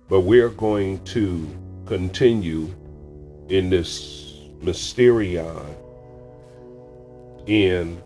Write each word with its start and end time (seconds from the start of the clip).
But 0.10 0.20
we're 0.22 0.50
going 0.50 1.04
to 1.06 1.48
continue 1.86 2.74
in 3.50 3.70
this 3.70 4.40
mysterion 4.62 5.76
in 7.48 8.02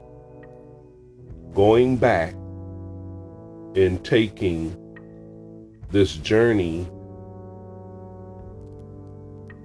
going 1.53 1.95
back 1.97 2.33
and 3.75 4.03
taking 4.03 4.75
this 5.91 6.15
journey 6.15 6.87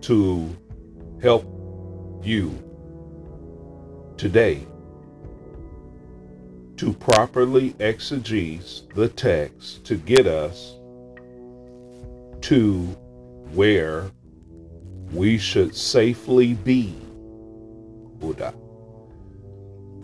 to 0.03 0.55
help 1.23 1.47
you 2.25 2.53
today 4.17 4.67
to 6.77 6.93
properly 6.93 7.71
exegese 7.75 8.93
the 8.95 9.09
text 9.09 9.85
to 9.85 9.95
get 9.95 10.27
us 10.27 10.75
to 12.41 12.81
where 13.55 14.11
we 15.13 15.39
should 15.39 15.77
safely 15.77 16.55
be. 16.55 16.93
Buddha. 18.19 18.51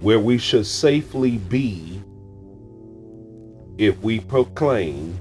Where 0.00 0.20
we 0.20 0.38
should 0.38 0.66
safely 0.66 1.38
be 1.38 2.00
if 3.76 3.98
we 4.02 4.20
proclaim 4.20 5.18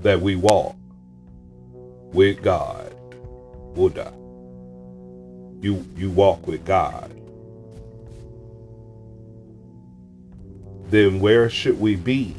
that 0.00 0.18
we 0.18 0.36
walk 0.36 0.74
with 2.14 2.42
God. 2.42 2.94
Buddha. 3.74 4.21
You 5.62 5.86
you 5.96 6.10
walk 6.10 6.46
with 6.46 6.66
God. 6.66 7.10
Then 10.90 11.20
where 11.20 11.48
should 11.48 11.80
we 11.80 11.96
be? 11.96 12.36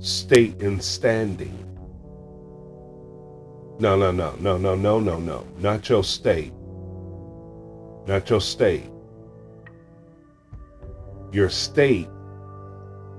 State 0.00 0.60
and 0.62 0.82
standing. 0.82 1.56
No, 3.78 3.96
no, 3.96 4.10
no, 4.10 4.36
no, 4.40 4.58
no, 4.58 4.74
no, 4.74 5.00
no, 5.00 5.18
no. 5.20 5.46
Not 5.58 5.88
your 5.88 6.04
state. 6.04 6.52
Not 8.06 8.28
your 8.28 8.40
state. 8.40 8.90
Your 11.32 11.50
state 11.50 12.08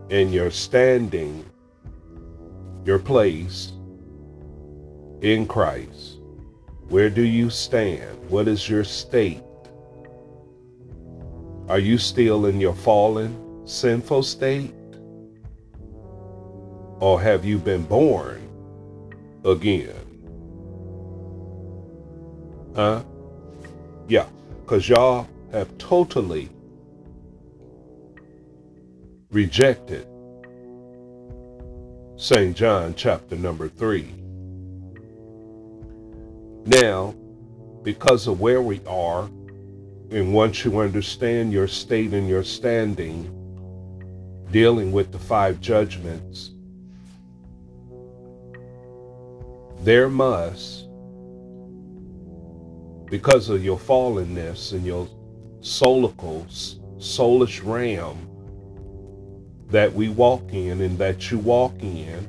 and 0.09 0.33
your 0.33 0.51
standing, 0.51 1.45
your 2.85 2.99
place 2.99 3.73
in 5.21 5.47
Christ. 5.47 6.16
Where 6.89 7.09
do 7.09 7.21
you 7.21 7.49
stand? 7.49 8.29
What 8.29 8.47
is 8.47 8.69
your 8.69 8.85
state? 8.85 9.43
Are 11.67 11.79
you 11.79 11.97
still 11.97 12.45
in 12.45 12.61
your 12.61 12.73
fallen, 12.73 13.67
sinful 13.67 14.23
state? 14.23 14.73
Or 16.99 17.21
have 17.21 17.43
you 17.43 17.57
been 17.57 17.83
born 17.83 18.41
again? 19.43 19.93
Huh? 22.73 23.03
Yeah, 24.07 24.27
because 24.61 24.87
y'all 24.87 25.27
have 25.51 25.77
totally 25.77 26.49
rejected 29.29 30.07
St. 32.15 32.55
John 32.55 32.95
chapter 32.95 33.35
number 33.35 33.67
3. 33.67 34.26
Now, 36.67 37.15
because 37.81 38.27
of 38.27 38.41
where 38.41 38.61
we 38.61 38.81
are, 38.85 39.23
and 40.11 40.33
once 40.33 40.65
you 40.65 40.79
understand 40.79 41.53
your 41.53 41.65
state 41.65 42.11
and 42.11 42.27
your 42.27 42.43
standing, 42.43 43.33
dealing 44.51 44.91
with 44.91 45.13
the 45.13 45.17
five 45.17 45.61
judgments, 45.61 46.51
there 49.79 50.09
must, 50.09 50.89
because 53.05 53.47
of 53.47 53.63
your 53.63 53.79
fallenness 53.79 54.73
and 54.73 54.85
your 54.85 55.07
soulicals, 55.61 56.79
soulish 56.97 57.65
realm 57.65 58.27
that 59.69 59.93
we 59.93 60.09
walk 60.09 60.51
in 60.51 60.81
and 60.81 60.97
that 60.97 61.31
you 61.31 61.37
walk 61.37 61.81
in, 61.81 62.27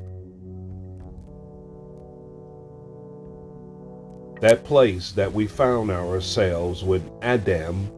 that 4.41 4.65
place 4.65 5.13
that 5.13 5.33
we 5.33 5.47
found 5.47 5.91
ourselves 5.91 6.85
when 6.85 7.11
Adam 7.23 7.91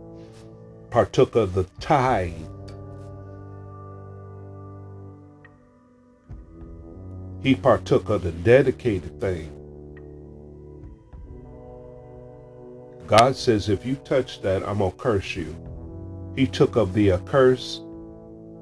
partook 0.90 1.36
of 1.36 1.54
the 1.54 1.64
tithe. 1.80 2.32
He 7.42 7.54
partook 7.54 8.08
of 8.08 8.22
the 8.22 8.32
dedicated 8.32 9.20
thing. 9.20 9.56
God 13.06 13.34
says, 13.34 13.68
if 13.68 13.84
you 13.84 13.96
touch 13.96 14.40
that, 14.42 14.62
I'm 14.68 14.78
going 14.78 14.92
to 14.92 14.96
curse 14.96 15.34
you. 15.34 15.56
He 16.36 16.46
took 16.46 16.76
of 16.76 16.94
the 16.94 17.12
accursed 17.12 17.82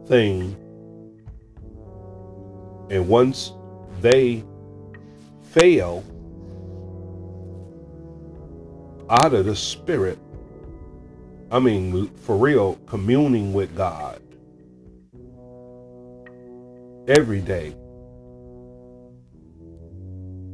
thing. 0.07 0.57
And 2.91 3.09
once 3.09 3.53
they 4.01 4.45
fail, 5.51 6.03
out 9.11 9.35
of 9.35 9.47
the 9.47 9.57
spirit. 9.57 10.19
I 11.51 11.59
mean, 11.61 12.09
for 12.17 12.37
real, 12.37 12.75
communing 12.87 13.53
with 13.53 13.77
God 13.77 14.21
every 17.09 17.41
day. 17.41 17.75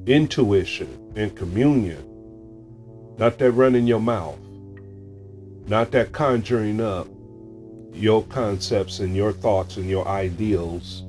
Intuition 0.06 1.12
and 1.16 1.34
communion. 1.36 2.04
Not 3.18 3.38
that 3.38 3.52
running 3.52 3.86
your 3.86 4.00
mouth. 4.00 4.38
Not 5.66 5.90
that 5.92 6.12
conjuring 6.12 6.80
up 6.80 7.08
your 7.92 8.24
concepts 8.24 9.00
and 9.00 9.16
your 9.16 9.32
thoughts 9.32 9.76
and 9.78 9.88
your 9.88 10.06
ideals. 10.06 11.02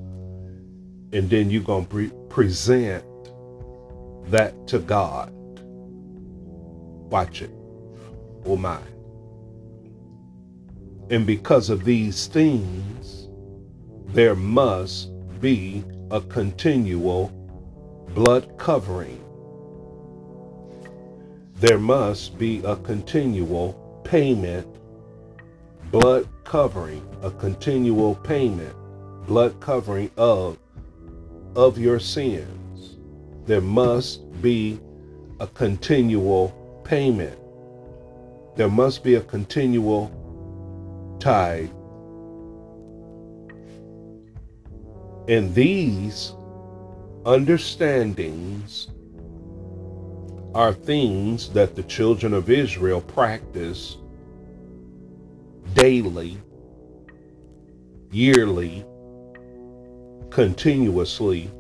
And 1.11 1.29
then 1.29 1.50
you're 1.50 1.63
going 1.63 1.85
to 1.85 1.91
pre- 1.91 2.11
present 2.29 3.03
that 4.31 4.67
to 4.67 4.79
God. 4.79 5.34
Watch 7.09 7.41
it. 7.41 7.51
Oh 8.45 8.55
my. 8.55 8.79
And 11.09 11.25
because 11.25 11.69
of 11.69 11.83
these 11.83 12.27
things, 12.27 13.27
there 14.07 14.35
must 14.35 15.11
be 15.40 15.84
a 16.09 16.22
continual 16.22 17.28
blood 18.13 18.57
covering. 18.57 19.22
There 21.59 21.78
must 21.78 22.37
be 22.37 22.63
a 22.63 22.75
continual 22.75 24.01
payment, 24.03 24.67
blood 25.91 26.28
covering, 26.43 27.08
a 27.22 27.31
continual 27.31 28.16
payment, 28.16 28.75
blood 29.28 29.59
covering 29.59 30.11
of, 30.17 30.58
of 31.55 31.78
your 31.78 31.99
sins. 31.99 32.97
There 33.46 33.61
must 33.61 34.41
be 34.41 34.79
a 35.40 35.47
continual 35.47 36.65
payment. 36.85 37.37
There 38.55 38.70
must 38.70 39.03
be 39.03 39.16
a 39.16 39.22
continual 39.22 40.09
tithe. 41.20 41.70
And 45.28 45.53
these 45.55 46.34
understandings 47.26 48.87
are 50.53 50.72
things 50.72 51.49
that 51.49 51.76
the 51.76 51.84
children 51.84 52.34
of 52.34 52.49
Israel 52.49 53.02
practice 53.02 53.97
daily, 55.73 56.37
yearly, 58.11 58.85
continuously. 60.29 61.52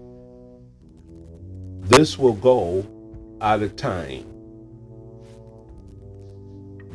This 1.81 2.17
will 2.17 2.33
go 2.33 2.85
at 3.41 3.61
a 3.61 3.69
time. 3.69 4.34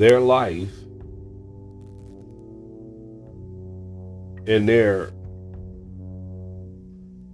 Their 0.01 0.19
life 0.19 0.73
and 4.47 4.67
their 4.67 5.11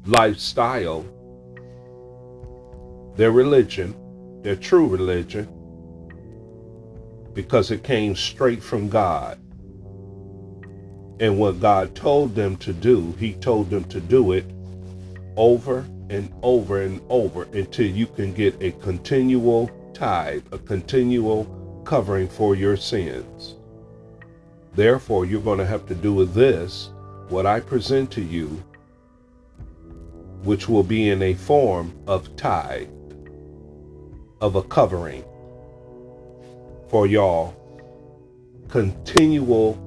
lifestyle, 0.05 1.07
their 3.15 3.31
religion, 3.31 3.95
their 4.43 4.57
true 4.57 4.89
religion, 4.89 5.47
because 7.35 7.71
it 7.71 7.85
came 7.85 8.17
straight 8.17 8.65
from 8.65 8.89
God. 8.89 9.39
And 11.21 11.39
what 11.39 11.61
God 11.61 11.95
told 11.95 12.35
them 12.35 12.57
to 12.57 12.73
do, 12.73 13.13
He 13.21 13.35
told 13.35 13.71
them 13.71 13.85
to 13.85 14.01
do 14.01 14.33
it 14.33 14.45
over 15.37 15.87
and 16.11 16.33
over 16.43 16.83
and 16.83 17.01
over 17.11 17.45
until 17.53 17.87
you 17.87 18.09
can 18.09 18.35
get 18.35 18.61
a 18.61 18.73
continual 18.73 19.71
tithe, 19.95 20.43
a 20.51 20.59
continual 20.59 21.56
covering 21.87 22.29
for 22.29 22.55
your 22.55 22.77
sins. 22.77 23.55
Therefore, 24.75 25.25
you're 25.25 25.41
going 25.41 25.59
to 25.59 25.65
have 25.65 25.87
to 25.87 25.95
do 25.95 26.13
with 26.13 26.35
this 26.35 26.91
what 27.29 27.47
I 27.47 27.61
present 27.61 28.11
to 28.13 28.21
you, 28.21 28.63
which 30.43 30.69
will 30.69 30.83
be 30.83 31.09
in 31.09 31.23
a 31.23 31.35
form 31.35 31.95
of 32.07 32.37
tithe, 32.37 32.89
of 34.41 34.57
a 34.57 34.63
covering 34.63 35.25
for 36.89 37.07
y'all 37.07 37.55
continual 38.69 39.79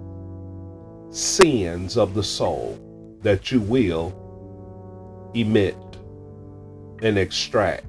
sins 1.12 1.98
of 1.98 2.14
the 2.14 2.24
soul 2.24 2.78
that 3.22 3.52
you 3.52 3.60
will 3.60 4.14
emit 5.34 5.78
and 7.02 7.18
extract. 7.18 7.89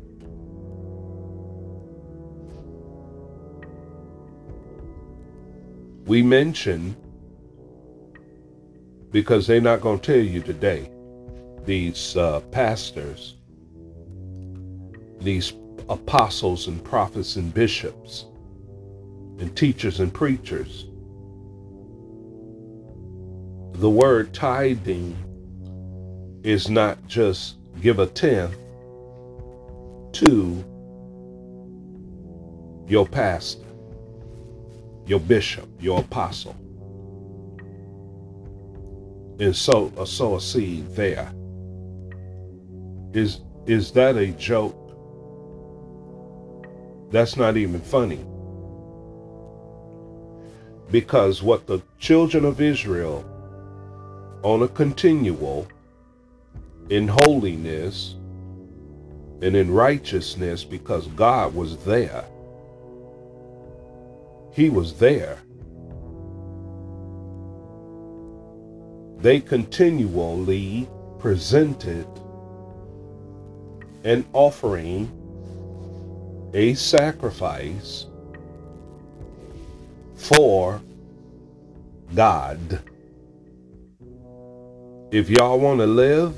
We 6.11 6.23
mention, 6.23 6.97
because 9.13 9.47
they're 9.47 9.61
not 9.61 9.81
going 9.81 10.01
to 10.01 10.05
tell 10.05 10.21
you 10.21 10.43
today, 10.43 10.91
these 11.65 12.17
uh, 12.17 12.41
pastors, 12.51 13.37
these 15.21 15.53
apostles 15.89 16.67
and 16.67 16.83
prophets 16.83 17.37
and 17.37 17.55
bishops, 17.55 18.25
and 19.39 19.57
teachers 19.57 20.01
and 20.01 20.13
preachers. 20.13 20.87
The 23.75 23.89
word 23.89 24.35
tithing 24.35 25.17
is 26.43 26.69
not 26.69 27.07
just 27.07 27.55
give 27.81 28.01
a 28.01 28.09
tenth 28.09 28.57
to 30.15 30.65
your 32.89 33.07
pastor, 33.07 33.70
your 35.11 35.21
bishop, 35.21 35.69
your 35.81 36.01
apostle, 36.01 36.57
and 39.41 39.57
sow, 39.57 39.93
uh, 39.99 40.05
sow 40.05 40.37
a 40.37 40.41
seed 40.41 40.89
there. 40.95 41.33
Is 43.13 43.41
is 43.67 43.91
that 43.93 44.17
a 44.17 44.29
joke? 44.29 44.77
That's 47.11 47.37
not 47.37 47.57
even 47.57 47.81
funny. 47.81 48.25
Because 50.93 51.43
what 51.43 51.67
the 51.67 51.83
children 51.99 52.45
of 52.45 52.61
Israel 52.61 53.25
on 54.43 54.63
a 54.63 54.69
continual 54.69 55.67
in 56.89 57.09
holiness 57.09 58.15
and 59.43 59.57
in 59.57 59.73
righteousness 59.73 60.65
because 60.65 61.07
God 61.09 61.55
was 61.55 61.77
there. 61.85 62.25
He 64.53 64.71
was 64.71 64.95
there. 64.99 65.39
They 69.19 69.41
continually 69.41 70.89
presented 71.19 72.07
an 74.05 74.25
offering, 74.33 75.11
a 76.55 76.75
sacrifice 76.75 78.07
for 80.17 80.81
God. 82.15 82.83
If 85.11 85.29
y'all 85.29 85.59
want 85.59 85.81
to 85.81 85.87
live, 85.87 86.35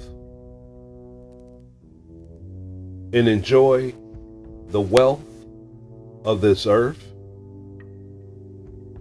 and 3.12 3.29
enjoy 3.29 3.94
the 4.69 4.81
wealth 4.81 5.23
of 6.25 6.41
this 6.41 6.67
earth, 6.67 7.12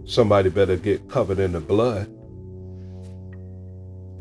somebody 0.04 0.50
better 0.50 0.76
get 0.76 1.08
covered 1.08 1.38
in 1.38 1.52
the 1.52 1.60
blood. 1.60 2.08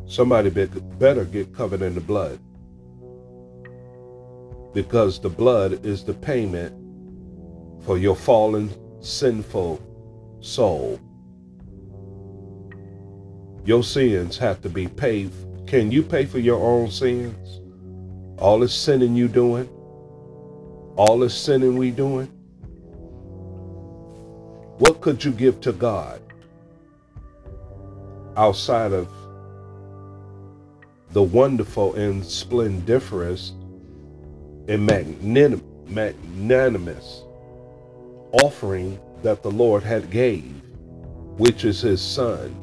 Somebody 0.07 0.49
better 0.49 1.25
get 1.25 1.53
covered 1.55 1.81
in 1.81 1.95
the 1.95 2.01
blood. 2.01 2.39
Because 4.73 5.19
the 5.19 5.29
blood 5.29 5.85
is 5.85 6.03
the 6.03 6.13
payment 6.13 6.73
for 7.85 7.97
your 7.97 8.15
fallen, 8.15 8.69
sinful 9.01 9.81
soul. 10.41 10.99
Your 13.65 13.83
sins 13.83 14.37
have 14.37 14.61
to 14.61 14.69
be 14.69 14.87
paid. 14.87 15.31
Can 15.67 15.91
you 15.91 16.03
pay 16.03 16.25
for 16.25 16.39
your 16.39 16.61
own 16.61 16.89
sins? 16.91 17.61
All 18.39 18.59
the 18.59 18.67
sinning 18.69 19.15
you 19.15 19.27
doing? 19.27 19.69
all 20.95 21.19
the 21.19 21.29
sinning 21.29 21.77
we 21.77 21.91
doing, 21.91 22.31
what 24.81 24.99
could 24.99 25.23
you 25.23 25.31
give 25.31 25.61
to 25.61 25.71
God 25.71 26.19
outside 28.35 28.91
of 28.93 29.07
the 31.11 31.21
wonderful 31.21 31.93
and 31.93 32.25
splendiferous 32.25 33.51
and 34.67 34.83
magnanimous 35.87 37.21
offering 38.43 38.99
that 39.21 39.43
the 39.43 39.51
Lord 39.51 39.83
had 39.83 40.09
gave, 40.09 40.51
which 41.37 41.63
is 41.63 41.81
his 41.81 42.01
son. 42.01 42.55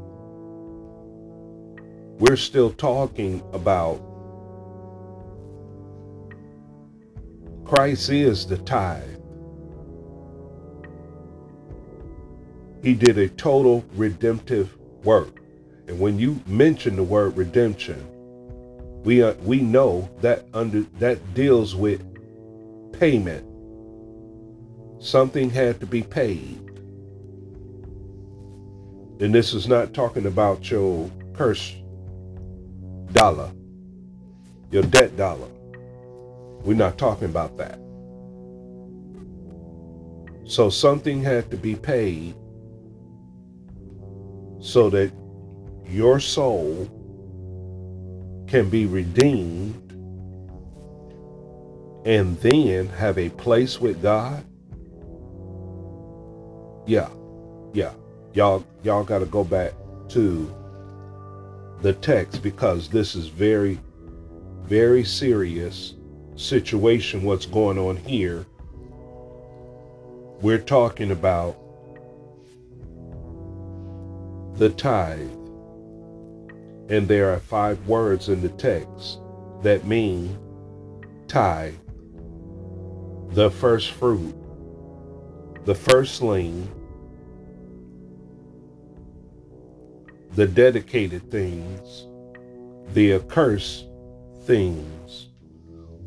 We're 2.18 2.34
still 2.34 2.72
talking 2.72 3.44
about 3.52 4.00
Christ 7.64 8.10
is 8.10 8.44
the 8.44 8.58
tithe. 8.58 9.17
He 12.82 12.94
did 12.94 13.18
a 13.18 13.28
total 13.28 13.84
redemptive 13.94 14.76
work. 15.04 15.40
And 15.88 15.98
when 15.98 16.18
you 16.18 16.40
mention 16.46 16.96
the 16.96 17.02
word 17.02 17.36
redemption, 17.36 18.04
we 19.04 19.22
uh, 19.22 19.34
we 19.42 19.60
know 19.60 20.08
that 20.20 20.44
under 20.52 20.82
that 20.98 21.34
deals 21.34 21.74
with 21.74 22.02
payment. 22.92 23.44
Something 25.00 25.50
had 25.50 25.80
to 25.80 25.86
be 25.86 26.02
paid. 26.02 26.58
And 29.20 29.34
this 29.34 29.54
is 29.54 29.66
not 29.66 29.94
talking 29.94 30.26
about 30.26 30.70
your 30.70 31.10
purse 31.32 31.74
dollar, 33.12 33.50
your 34.70 34.82
debt 34.82 35.16
dollar. 35.16 35.48
We're 36.62 36.74
not 36.74 36.98
talking 36.98 37.28
about 37.28 37.56
that. 37.56 37.80
So 40.44 40.70
something 40.70 41.22
had 41.22 41.50
to 41.50 41.56
be 41.56 41.74
paid 41.74 42.34
so 44.60 44.90
that 44.90 45.12
your 45.86 46.20
soul 46.20 46.86
can 48.46 48.68
be 48.68 48.86
redeemed 48.86 49.92
and 52.04 52.38
then 52.40 52.88
have 52.88 53.18
a 53.18 53.28
place 53.30 53.80
with 53.80 54.00
God. 54.02 54.44
Yeah. 56.86 57.08
Yeah. 57.72 57.92
Y'all 58.34 58.64
y'all 58.82 59.04
got 59.04 59.18
to 59.18 59.26
go 59.26 59.44
back 59.44 59.72
to 60.10 60.54
the 61.82 61.92
text 61.92 62.42
because 62.42 62.88
this 62.88 63.14
is 63.14 63.28
very 63.28 63.78
very 64.64 65.04
serious 65.04 65.94
situation, 66.38 67.22
what's 67.22 67.46
going 67.46 67.78
on 67.78 67.96
here, 67.96 68.46
we're 70.40 70.58
talking 70.58 71.10
about 71.10 71.56
the 74.58 74.70
tithe. 74.70 75.30
And 76.90 77.06
there 77.06 77.32
are 77.32 77.40
five 77.40 77.86
words 77.86 78.28
in 78.28 78.40
the 78.40 78.48
text 78.50 79.20
that 79.62 79.86
mean 79.86 80.38
tithe, 81.26 81.74
the 83.30 83.50
first 83.50 83.90
fruit, 83.92 84.34
the 85.64 85.74
firstling, 85.74 86.70
the 90.34 90.46
dedicated 90.46 91.30
things, 91.30 92.06
the 92.94 93.14
accursed 93.14 93.86
things 94.44 95.28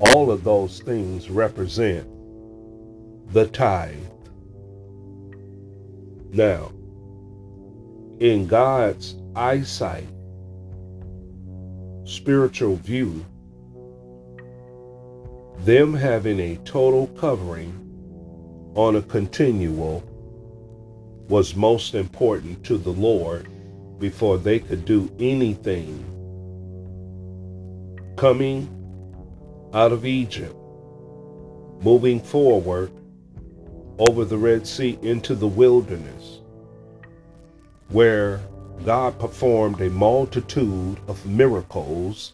all 0.02 0.32
of 0.32 0.44
those 0.44 0.80
things 0.80 1.30
represent 1.30 2.08
the 3.34 3.46
tithe. 3.48 3.96
Now, 6.32 6.72
in 8.22 8.46
God's 8.46 9.16
eyesight, 9.36 10.08
spiritual 12.04 12.76
view, 12.76 13.26
them 15.62 15.96
having 15.96 16.40
a 16.40 16.56
total 16.58 17.08
covering 17.20 17.74
on 18.76 18.96
a 18.96 19.02
continual 19.02 20.04
was 21.30 21.56
most 21.56 21.96
important 21.96 22.64
to 22.64 22.78
the 22.78 22.92
Lord 22.92 23.48
before 23.98 24.38
they 24.38 24.60
could 24.60 24.86
do 24.86 25.12
anything. 25.20 26.06
Coming 28.18 28.70
out 29.74 29.92
of 29.92 30.06
Egypt, 30.06 30.56
moving 31.82 32.20
forward 32.20 32.92
over 33.98 34.26
the 34.26 34.38
Red 34.38 34.68
Sea 34.68 35.00
into 35.02 35.34
the 35.34 35.48
wilderness, 35.48 36.41
where 37.92 38.40
God 38.86 39.20
performed 39.20 39.82
a 39.82 39.90
multitude 39.90 40.98
of 41.08 41.26
miracles 41.26 42.34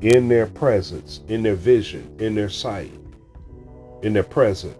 in 0.00 0.28
their 0.28 0.46
presence, 0.46 1.20
in 1.28 1.42
their 1.42 1.54
vision, 1.54 2.16
in 2.18 2.34
their 2.34 2.48
sight, 2.48 2.92
in 4.02 4.12
their 4.12 4.24
presence. 4.24 4.76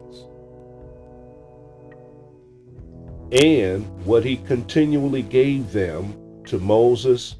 And 3.40 3.86
what 4.04 4.24
he 4.24 4.36
continually 4.36 5.22
gave 5.22 5.72
them 5.72 6.42
to 6.46 6.58
Moses, 6.58 7.36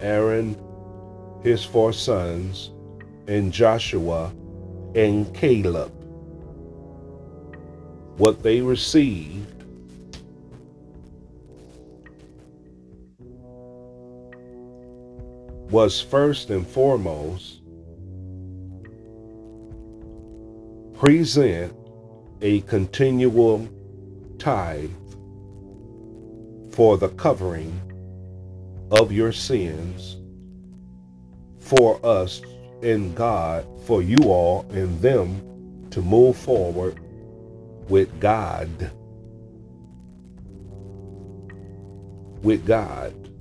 Aaron, 0.00 0.56
his 1.42 1.64
four 1.64 1.92
sons, 1.92 2.70
and 3.26 3.52
Joshua 3.52 4.32
and 4.94 5.34
Caleb. 5.34 5.90
What 8.18 8.42
they 8.42 8.60
received 8.60 9.53
was 15.74 16.00
first 16.00 16.50
and 16.50 16.64
foremost 16.64 17.60
present 20.96 21.74
a 22.42 22.60
continual 22.60 23.68
tithe 24.38 24.88
for 26.70 26.96
the 26.96 27.08
covering 27.16 27.72
of 28.92 29.10
your 29.10 29.32
sins 29.32 30.18
for 31.58 31.98
us 32.06 32.40
and 32.84 33.12
God, 33.16 33.66
for 33.84 34.00
you 34.00 34.30
all 34.30 34.64
and 34.70 35.00
them 35.00 35.88
to 35.90 36.00
move 36.02 36.36
forward 36.36 37.00
with 37.88 38.20
God. 38.20 38.92
With 42.44 42.64
God. 42.64 43.33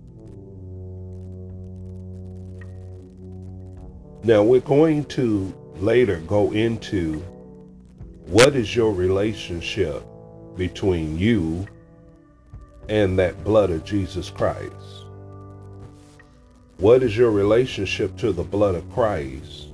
Now, 4.26 4.42
we're 4.42 4.62
going 4.62 5.04
to 5.06 5.54
later 5.76 6.18
go 6.20 6.54
into 6.54 7.20
what 8.28 8.56
is 8.56 8.74
your 8.74 8.94
relationship 8.94 10.02
between 10.56 11.20
you 11.20 11.68
and 12.88 13.20
that 13.20 13.44
blood 13.44 13.70
of 13.70 13.84
Jesus 13.84 14.30
Christ? 14.30 14.72
What 16.78 17.04
is 17.04 17.18
your 17.18 17.32
relationship 17.32 18.18
to 18.18 18.32
the 18.32 18.44
blood 18.44 18.76
of 18.76 18.90
Christ 18.94 19.68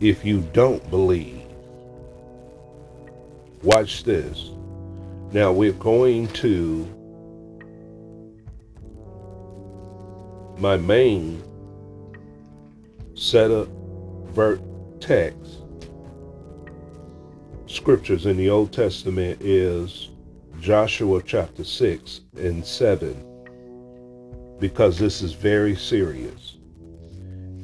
if 0.00 0.24
you 0.24 0.42
don't 0.52 0.88
believe? 0.90 1.42
Watch 3.62 4.04
this. 4.04 4.50
Now 5.32 5.50
we're 5.50 5.72
going 5.72 6.28
to 6.28 6.86
my 10.58 10.76
main 10.76 11.42
set 13.16 13.50
of 13.50 13.68
vert 14.34 14.60
text 15.00 15.62
scriptures 17.66 18.26
in 18.26 18.36
the 18.36 18.50
Old 18.50 18.72
Testament 18.72 19.40
is 19.40 20.10
Joshua 20.60 21.22
chapter 21.22 21.64
6 21.64 22.20
and 22.36 22.64
7 22.64 24.56
because 24.60 24.98
this 24.98 25.22
is 25.22 25.32
very 25.32 25.74
serious. 25.74 26.58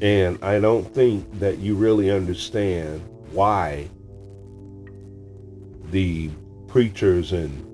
And 0.01 0.43
I 0.43 0.59
don't 0.59 0.93
think 0.95 1.39
that 1.39 1.59
you 1.59 1.75
really 1.75 2.11
understand 2.11 3.03
why 3.33 3.89
the 5.91 6.31
preachers 6.67 7.33
and 7.33 7.69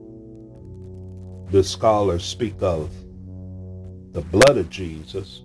the 1.51 1.63
scholars 1.63 2.25
speak 2.25 2.61
of 2.61 2.91
the 4.13 4.21
blood 4.21 4.59
of 4.59 4.69
Jesus 4.69 5.43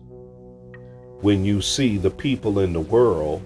when 1.24 1.46
you 1.46 1.62
see 1.62 1.96
the 1.96 2.10
people 2.12 2.60
in 2.60 2.74
the 2.74 2.82
world 2.82 3.42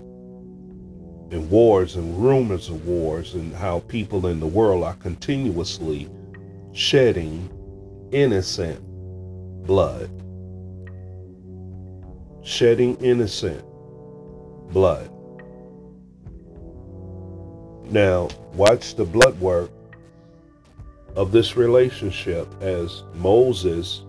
and 1.32 1.48
wars 1.48 1.96
and 1.96 2.18
rumors 2.18 2.70
of 2.70 2.88
wars 2.88 3.36
and 3.36 3.54
how 3.54 3.82
people 3.82 4.26
in 4.26 4.40
the 4.40 4.48
world 4.48 4.84
are 4.84 4.96
continuously 4.96 6.10
shedding 6.74 7.48
innocent 8.12 8.80
blood. 9.68 10.10
Shedding 12.44 12.96
innocent 12.96 13.64
blood. 14.74 15.12
Now, 17.92 18.28
watch 18.56 18.96
the 18.96 19.06
blood 19.06 19.40
work 19.40 19.70
of 21.16 21.32
this 21.32 21.56
relationship 21.56 22.48
as 22.60 23.04
Moses 23.14 24.02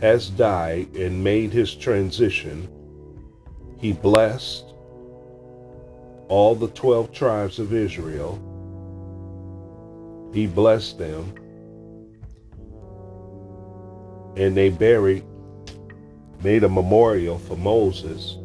has 0.00 0.30
died 0.30 0.94
and 0.96 1.22
made 1.22 1.52
his 1.52 1.74
transition, 1.74 2.68
he 3.78 3.92
blessed 3.92 4.64
all 6.28 6.54
the 6.54 6.68
12 6.68 7.12
tribes 7.12 7.58
of 7.58 7.74
Israel. 7.74 8.38
He 10.32 10.46
blessed 10.46 10.98
them. 10.98 11.34
And 14.36 14.56
they 14.56 14.70
buried, 14.70 15.24
made 16.42 16.64
a 16.64 16.68
memorial 16.68 17.38
for 17.38 17.56
Moses. 17.56 18.36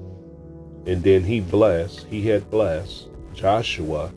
And 0.85 1.03
then 1.03 1.23
he 1.23 1.39
blessed, 1.39 2.05
he 2.07 2.27
had 2.27 2.49
blessed 2.49 3.07
Joshua 3.33 4.11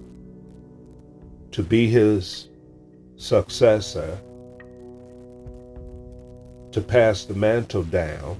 to 1.52 1.62
be 1.62 1.88
his 1.88 2.48
successor 3.16 4.18
to 6.78 6.84
pass 6.84 7.24
the 7.24 7.34
mantle 7.34 7.82
down 7.82 8.36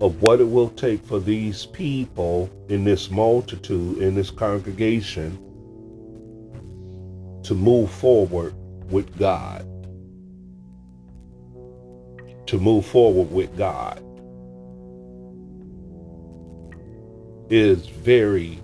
of 0.00 0.20
what 0.20 0.40
it 0.40 0.44
will 0.44 0.70
take 0.70 1.00
for 1.04 1.20
these 1.20 1.66
people 1.66 2.50
in 2.68 2.82
this 2.82 3.12
multitude, 3.12 3.98
in 3.98 4.16
this 4.16 4.32
congregation, 4.32 5.38
to 7.44 7.54
move 7.54 7.88
forward 7.88 8.54
with 8.90 9.16
God. 9.16 9.64
To 12.48 12.58
move 12.58 12.84
forward 12.84 13.30
with 13.30 13.56
God 13.56 14.02
is 17.50 17.86
very 17.86 18.58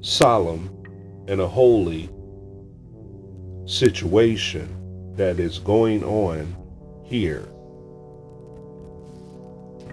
solemn 0.00 0.68
and 1.28 1.40
a 1.40 1.46
holy 1.46 2.10
situation 3.66 4.85
that 5.16 5.40
is 5.40 5.58
going 5.58 6.04
on 6.04 6.54
here. 7.04 7.48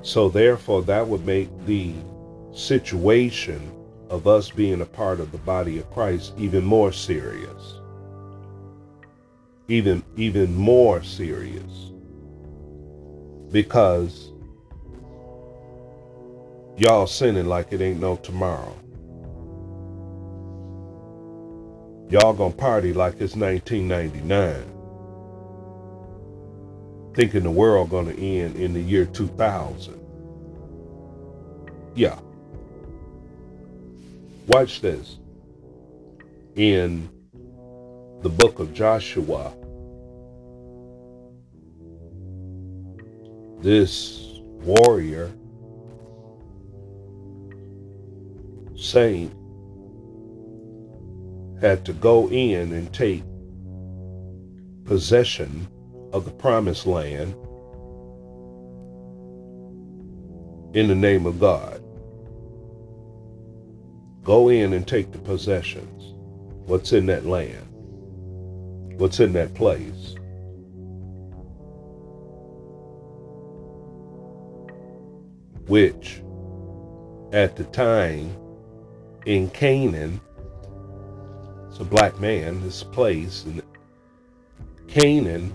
So, 0.02 0.28
therefore, 0.30 0.84
that 0.84 1.08
would 1.08 1.26
make 1.26 1.50
the 1.66 1.94
situation 2.54 3.72
of 4.10 4.28
us 4.28 4.50
being 4.50 4.82
a 4.82 4.86
part 4.86 5.20
of 5.20 5.32
the 5.32 5.38
body 5.40 5.80
of 5.80 5.90
Christ 5.92 6.34
even 6.38 6.64
more 6.64 6.92
serious. 6.92 7.80
Even, 9.70 10.04
even 10.18 10.54
more 10.56 11.02
serious. 11.04 11.92
Because 13.52 14.32
y'all 16.78 17.08
sinning 17.08 17.46
like 17.48 17.72
it 17.72 17.82
ain't 17.82 18.02
no 18.02 18.18
tomorrow. 18.18 18.76
Y'all 22.10 22.34
gonna 22.34 22.54
party 22.54 22.94
like 22.94 23.14
it's 23.22 23.36
1999 23.36 24.74
thinking 27.14 27.44
the 27.44 27.52
world 27.52 27.90
going 27.90 28.08
to 28.08 28.20
end 28.20 28.56
in 28.56 28.74
the 28.74 28.82
year 28.82 29.06
2000. 29.06 30.00
Yeah. 31.96 32.18
Watch 34.48 34.82
this. 34.82 35.18
In 36.56 37.10
the 38.22 38.30
book 38.30 38.60
of 38.60 38.74
Joshua, 38.74 39.54
this 43.62 44.40
warrior 44.64 45.32
saint 48.76 49.34
had 51.62 51.86
to 51.86 51.94
go 51.94 52.30
in 52.30 52.74
and 52.74 52.94
take 52.94 53.24
possession 54.84 55.68
of 56.14 56.26
the 56.26 56.32
promised 56.32 56.86
land 56.86 57.36
in 60.74 60.88
the 60.88 60.96
name 60.96 61.26
of 61.26 61.40
God. 61.40 61.84
Go 64.24 64.50
in 64.50 64.74
and 64.74 64.88
take 64.88 65.12
the 65.12 65.18
possessions. 65.18 66.14
What's 66.68 66.94
in 66.94 67.08
that 67.08 67.26
land? 67.26 67.68
What's 68.98 69.20
in 69.20 69.34
that 69.34 69.54
place? 69.56 70.16
Which, 75.68 76.22
at 77.32 77.56
the 77.56 77.64
time 77.66 78.36
in 79.26 79.50
Canaan, 79.50 80.22
it's 81.70 81.80
a 81.80 81.84
black 81.84 82.20
man, 82.20 82.62
this 82.62 82.84
place, 82.84 83.46
and 83.46 83.64
Canaan 84.88 85.52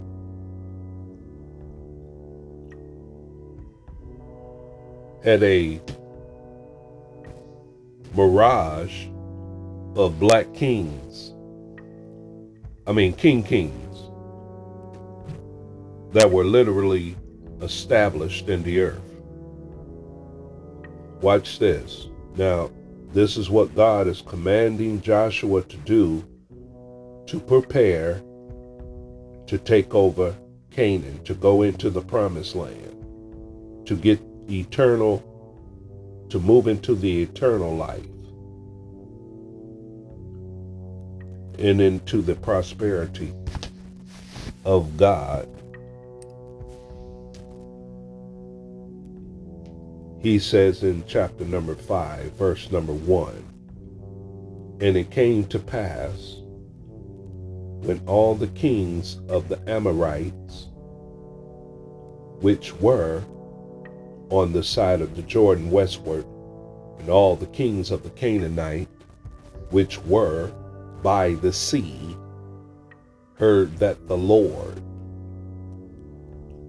had 5.22 5.42
a 5.42 5.80
mirage 8.14 9.06
of 9.96 10.18
black 10.18 10.52
kings. 10.54 11.32
I 12.86 12.92
mean, 12.92 13.12
king 13.12 13.42
kings 13.42 13.96
that 16.12 16.30
were 16.30 16.44
literally 16.44 17.16
established 17.60 18.48
in 18.48 18.62
the 18.62 18.80
earth. 18.80 19.00
Watch 21.20 21.58
this. 21.58 22.06
Now, 22.36 22.70
this 23.12 23.36
is 23.36 23.50
what 23.50 23.74
God 23.74 24.06
is 24.06 24.22
commanding 24.22 25.00
Joshua 25.00 25.62
to 25.62 25.76
do 25.78 26.24
to 27.26 27.40
prepare 27.40 28.22
to 29.48 29.58
take 29.58 29.94
over 29.94 30.36
Canaan, 30.70 31.24
to 31.24 31.34
go 31.34 31.62
into 31.62 31.88
the 31.90 32.02
promised 32.02 32.54
land, 32.54 33.86
to 33.86 33.96
get 33.96 34.20
eternal, 34.50 35.24
to 36.30 36.38
move 36.38 36.68
into 36.68 36.94
the 36.94 37.22
eternal 37.22 37.74
life 37.74 38.04
and 41.58 41.80
into 41.80 42.22
the 42.22 42.34
prosperity 42.34 43.34
of 44.64 44.96
God. 44.96 45.48
He 50.20 50.38
says 50.38 50.82
in 50.82 51.04
chapter 51.06 51.44
number 51.44 51.74
5, 51.74 52.32
verse 52.32 52.70
number 52.70 52.92
1 52.92 54.78
And 54.80 54.96
it 54.96 55.10
came 55.10 55.44
to 55.46 55.58
pass 55.58 56.36
when 57.80 58.00
all 58.06 58.34
the 58.34 58.48
kings 58.48 59.20
of 59.28 59.48
the 59.48 59.58
Amorites, 59.70 60.66
which 62.40 62.74
were 62.74 63.22
on 64.30 64.52
the 64.52 64.62
side 64.62 65.00
of 65.00 65.16
the 65.16 65.22
Jordan 65.22 65.70
westward, 65.70 66.24
and 66.98 67.08
all 67.08 67.36
the 67.36 67.46
kings 67.46 67.90
of 67.90 68.02
the 68.02 68.10
Canaanite, 68.10 68.88
which 69.70 69.98
were 70.02 70.52
by 71.02 71.34
the 71.34 71.52
sea, 71.52 72.16
heard 73.34 73.76
that 73.78 74.08
the 74.08 74.16
Lord 74.16 74.82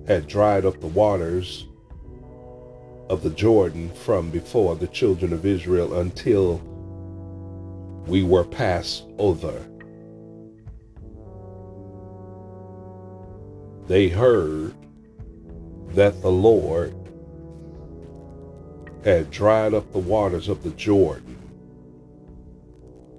had 0.08 0.28
dried 0.28 0.66
up 0.66 0.80
the 0.80 0.88
waters 0.88 1.66
of 3.10 3.24
the 3.24 3.30
Jordan 3.32 3.90
from 3.90 4.30
before 4.30 4.76
the 4.76 4.88
children 4.88 5.34
of 5.34 5.46
Israel 5.46 6.00
until 6.00 6.58
we 8.06 8.24
were 8.24 8.44
passed 8.44 9.06
over. 9.18 9.66
They 13.88 14.08
heard 14.08 14.76
that 15.90 16.22
the 16.22 16.32
Lord 16.32 16.96
had 19.04 19.32
dried 19.32 19.74
up 19.74 19.92
the 19.92 20.00
waters 20.00 20.50
of 20.50 20.64
the 20.64 20.72
Jordan, 20.72 21.38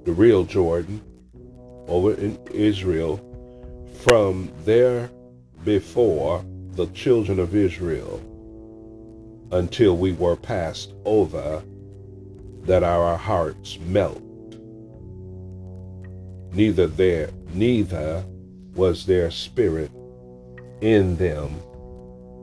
the 0.05 0.13
real 0.13 0.45
Jordan, 0.45 1.01
over 1.89 2.15
in 2.15 2.39
Israel, 2.53 3.19
from 4.03 4.51
there 4.65 5.11
before 5.65 6.45
the 6.73 6.87
children 6.89 7.39
of 7.39 7.55
Israel 7.55 8.21
until 9.53 9.97
we 9.97 10.13
were 10.13 10.37
passed 10.37 10.93
over, 11.05 11.63
that 12.63 12.83
our 12.83 13.17
hearts 13.17 13.79
melt. 13.87 14.23
Neither 16.53 16.87
there, 16.87 17.31
neither 17.53 18.25
was 18.75 19.07
their 19.07 19.31
spirit 19.31 19.91
in 20.81 21.17
them 21.17 21.57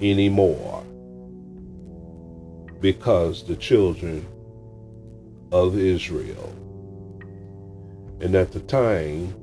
anymore 0.02 0.84
because 2.82 3.44
the 3.44 3.56
children 3.56 4.26
of 5.52 5.78
Israel. 5.78 6.54
And 8.20 8.36
at 8.36 8.52
the 8.52 8.60
time, 8.62 9.34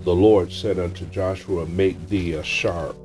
the 0.00 0.14
Lord 0.14 0.52
said 0.52 0.78
unto 0.78 1.06
Joshua, 1.06 1.66
Make 1.66 2.08
thee 2.08 2.32
a 2.34 2.42
sharp 2.42 2.96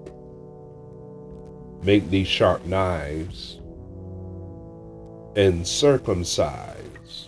make 1.84 2.10
these 2.10 2.28
sharp 2.28 2.66
knives 2.66 3.60
and 5.36 5.68
circumcise 5.68 7.28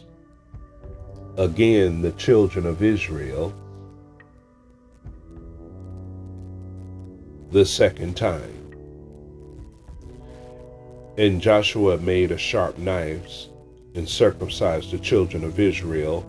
again 1.38 2.01
the 2.01 2.12
children 2.13 2.65
of 2.65 2.82
Israel 2.82 3.54
the 7.51 7.65
second 7.65 8.15
time. 8.15 8.64
And 11.17 11.41
Joshua 11.41 11.97
made 11.97 12.32
a 12.32 12.38
sharp 12.38 12.78
knives 12.78 13.49
and 13.95 14.08
circumcised 14.08 14.91
the 14.91 14.99
children 14.99 15.45
of 15.45 15.60
Israel 15.60 16.25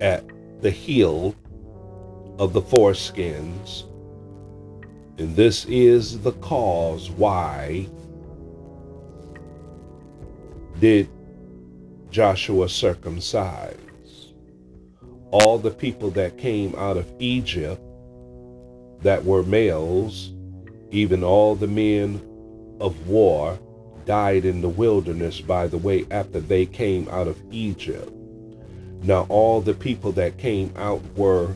at 0.00 0.24
the 0.60 0.70
heel 0.70 1.34
of 2.38 2.52
the 2.52 2.62
foreskins. 2.62 3.84
And 5.18 5.34
this 5.34 5.64
is 5.64 6.20
the 6.20 6.32
cause 6.32 7.10
why 7.10 7.88
did 10.78 11.08
Joshua 12.10 12.68
circumcise 12.68 13.76
all 15.32 15.58
the 15.58 15.70
people 15.70 16.10
that 16.12 16.38
came 16.38 16.74
out 16.76 16.96
of 16.96 17.10
Egypt 17.18 17.80
that 19.02 19.24
were 19.24 19.42
males, 19.42 20.32
even 20.90 21.24
all 21.24 21.54
the 21.54 21.66
men 21.66 22.20
of 22.80 23.08
war 23.08 23.58
died 24.04 24.44
in 24.44 24.60
the 24.60 24.68
wilderness 24.68 25.40
by 25.40 25.66
the 25.66 25.78
way 25.78 26.06
after 26.10 26.40
they 26.40 26.64
came 26.64 27.08
out 27.08 27.26
of 27.26 27.40
Egypt. 27.50 28.12
Now 29.02 29.26
all 29.28 29.60
the 29.60 29.74
people 29.74 30.12
that 30.12 30.38
came 30.38 30.72
out 30.76 31.02
were 31.16 31.54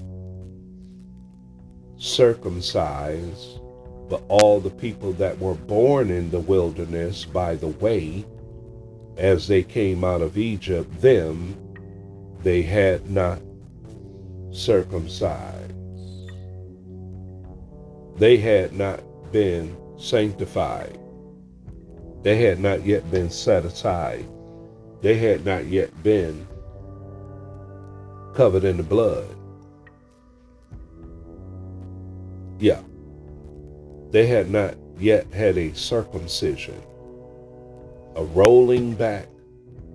circumcised, 1.96 3.60
but 4.08 4.22
all 4.28 4.60
the 4.60 4.70
people 4.70 5.12
that 5.14 5.38
were 5.38 5.54
born 5.54 6.10
in 6.10 6.30
the 6.30 6.40
wilderness 6.40 7.24
by 7.24 7.54
the 7.54 7.68
way, 7.68 8.24
as 9.16 9.46
they 9.48 9.62
came 9.62 10.04
out 10.04 10.22
of 10.22 10.36
Egypt, 10.38 11.00
them 11.00 11.56
they 12.42 12.62
had 12.62 13.10
not 13.10 13.40
circumcised. 14.50 15.72
They 18.16 18.36
had 18.36 18.72
not 18.72 19.00
been 19.32 19.76
sanctified. 19.98 20.99
They 22.22 22.36
had 22.36 22.60
not 22.60 22.84
yet 22.84 23.10
been 23.10 23.30
set 23.30 23.64
aside. 23.64 24.26
They 25.00 25.16
had 25.16 25.44
not 25.44 25.66
yet 25.66 26.02
been 26.02 26.46
covered 28.34 28.64
in 28.64 28.76
the 28.76 28.82
blood. 28.82 29.26
Yeah. 32.58 32.80
They 34.10 34.26
had 34.26 34.50
not 34.50 34.74
yet 34.98 35.32
had 35.32 35.56
a 35.56 35.72
circumcision, 35.74 36.80
a 38.16 38.24
rolling 38.24 38.94
back 38.94 39.26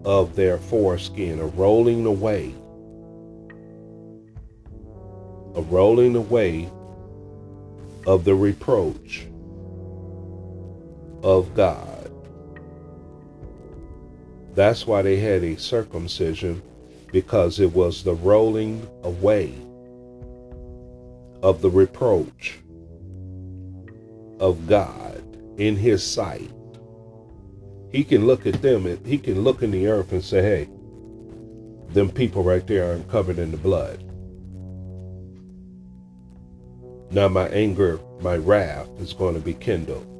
of 0.03 0.35
their 0.35 0.57
foreskin, 0.57 1.39
a 1.39 1.45
rolling 1.45 2.05
away, 2.05 2.55
a 5.55 5.61
rolling 5.61 6.15
away 6.15 6.69
of 8.07 8.23
the 8.23 8.35
reproach 8.35 9.27
of 11.23 11.53
God. 11.53 11.94
That's 14.55 14.87
why 14.87 15.01
they 15.01 15.17
had 15.17 15.43
a 15.43 15.57
circumcision, 15.57 16.61
because 17.11 17.59
it 17.59 17.73
was 17.73 18.03
the 18.03 18.15
rolling 18.15 18.87
away 19.03 19.53
of 21.43 21.61
the 21.61 21.69
reproach 21.69 22.57
of 24.39 24.67
God 24.67 25.21
in 25.57 25.75
his 25.75 26.03
sight. 26.03 26.49
He 27.91 28.03
can 28.03 28.25
look 28.25 28.45
at 28.45 28.61
them 28.61 28.85
and 28.85 29.05
he 29.05 29.17
can 29.17 29.41
look 29.41 29.61
in 29.61 29.71
the 29.71 29.87
earth 29.87 30.11
and 30.11 30.23
say, 30.23 30.41
hey, 30.41 30.69
them 31.93 32.09
people 32.09 32.43
right 32.43 32.65
there 32.65 32.91
are 32.91 32.99
covered 33.03 33.39
in 33.39 33.51
the 33.51 33.57
blood. 33.57 34.01
Now 37.11 37.27
my 37.27 37.47
anger, 37.49 37.99
my 38.21 38.37
wrath 38.37 38.89
is 38.99 39.13
going 39.13 39.35
to 39.35 39.41
be 39.41 39.53
kindled. 39.53 40.14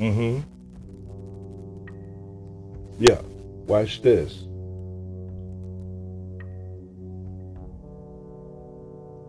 Mm-hmm. 0.00 0.40
Yeah, 2.98 3.20
watch 3.66 4.02
this. 4.02 4.46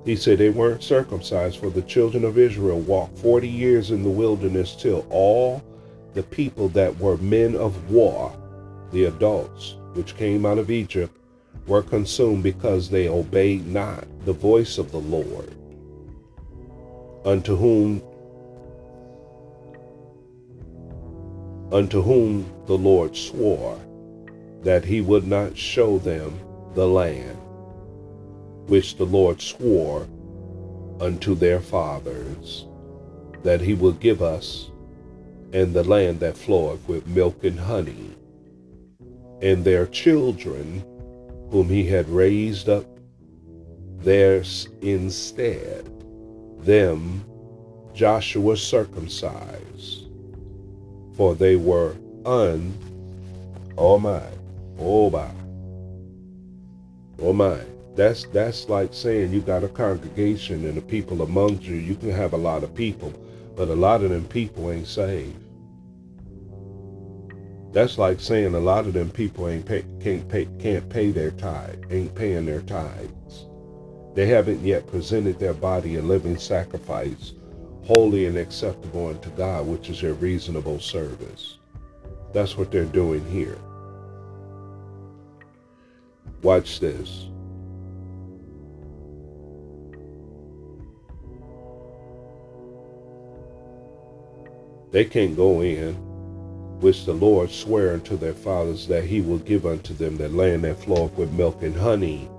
He 0.06 0.16
said 0.16 0.40
they 0.40 0.50
weren't 0.50 0.82
circumcised, 0.82 1.60
for 1.60 1.70
the 1.70 1.84
children 1.84 2.24
of 2.24 2.38
Israel 2.38 2.80
walked 2.80 3.20
40 3.20 3.48
years 3.48 3.92
in 3.92 4.02
the 4.02 4.10
wilderness 4.10 4.76
till 4.76 5.06
all 5.10 5.62
the 6.14 6.24
people 6.24 6.70
that 6.70 6.98
were 6.98 7.18
men 7.18 7.56
of 7.56 7.92
war, 7.92 8.34
the 8.92 9.06
adults, 9.06 9.76
which 9.94 10.16
came 10.18 10.46
out 10.46 10.58
of 10.58 10.72
Egypt, 10.72 11.16
were 11.68 11.84
consumed 11.84 12.44
because 12.44 12.90
they 12.90 13.08
obeyed 13.08 13.68
not 13.68 14.08
the 14.26 14.34
voice 14.34 14.78
of 14.78 14.92
the 14.92 15.00
Lord, 15.00 15.54
unto 17.24 17.56
whom 17.56 18.02
unto 21.72 22.02
whom 22.02 22.46
the 22.66 22.78
Lord 22.78 23.16
swore 23.16 23.80
that 24.62 24.86
he 24.86 25.02
would 25.02 25.26
not 25.26 25.58
show 25.58 25.98
them 25.98 26.40
the 26.76 26.88
land 26.88 27.38
which 28.68 28.98
the 28.98 29.06
Lord 29.06 29.42
swore 29.42 30.08
unto 31.00 31.34
their 31.36 31.60
fathers, 31.60 32.68
that 33.44 33.60
he 33.60 33.74
will 33.74 33.94
give 33.94 34.22
us, 34.22 34.70
and 35.52 35.74
the 35.74 35.84
land 35.84 36.20
that 36.20 36.38
floweth 36.38 36.88
with 36.88 37.08
milk 37.08 37.44
and 37.44 37.60
honey, 37.60 38.12
and 39.42 39.66
their 39.66 39.88
children, 39.88 40.84
whom 41.50 41.68
he 41.68 41.86
had 41.86 42.08
raised 42.08 42.70
up 42.70 42.86
theirs 44.00 44.68
instead, 44.82 45.90
them 46.60 47.26
Joshua 47.94 48.56
circumcised, 48.56 50.01
for 51.16 51.36
they 51.36 51.56
were 51.56 51.96
un, 52.26 52.74
oh 53.78 54.00
my, 54.00 54.24
oh 54.80 55.10
my, 55.10 55.30
oh 57.20 57.34
my, 57.34 57.60
that's 57.96 58.24
that's 58.26 58.70
like 58.70 58.94
saying 58.94 59.32
you 59.34 59.42
got 59.42 59.64
a 59.64 59.68
congregation 59.68 60.66
and 60.66 60.76
the 60.76 60.82
people 60.82 61.22
among 61.22 61.60
you. 61.62 61.76
You 61.76 61.96
can 61.96 62.12
have 62.12 62.34
a 62.34 62.38
lot 62.38 62.64
of 62.64 62.74
people, 62.74 63.14
but 63.56 63.68
a 63.68 63.76
lot 63.76 64.04
of 64.04 64.10
them 64.10 64.26
people 64.26 64.72
ain't 64.72 64.88
saved. 64.88 65.38
That's 67.74 67.98
like 67.98 68.20
saying 68.20 68.54
a 68.54 68.60
lot 68.60 68.86
of 68.86 68.94
them 68.94 69.10
people 69.10 69.48
ain't 69.48 69.66
pay, 69.66 69.86
can't 70.02 70.28
pay 70.28 70.46
can't 70.60 70.90
pay 70.90 71.12
their 71.12 71.32
tithe, 71.32 71.84
ain't 71.90 72.16
paying 72.16 72.46
their 72.46 72.62
tithes. 72.62 73.46
They 74.14 74.26
haven't 74.28 74.62
yet 74.62 74.88
presented 74.88 75.40
their 75.40 75.54
body 75.54 75.96
a 75.96 76.02
living 76.02 76.38
sacrifice, 76.38 77.34
holy 77.84 78.26
and 78.26 78.38
acceptable 78.38 79.08
unto 79.08 79.30
God, 79.32 79.68
which 79.68 79.90
is 79.90 80.02
their 80.02 80.14
reasonable 80.14 80.80
service. 80.80 81.58
That's 82.34 82.58
what 82.58 82.72
they're 82.72 82.86
doing 82.86 83.26
here. 83.30 83.58
Watch 86.42 86.80
this. 86.80 87.28
They 94.92 95.06
can't 95.06 95.38
go 95.38 95.62
in, 95.62 95.94
which 96.82 97.06
the 97.06 97.14
Lord 97.14 97.50
sware 97.50 97.94
unto 97.94 98.18
their 98.18 98.34
fathers 98.34 98.88
that 98.88 99.06
he 99.06 99.22
will 99.22 99.38
give 99.38 99.66
unto 99.66 99.94
them 99.94 100.18
that 100.18 100.34
land 100.34 100.64
that 100.64 100.84
floweth 100.84 101.14
with 101.14 101.32
milk 101.32 101.62
and 101.62 101.76
honey, 101.76 102.30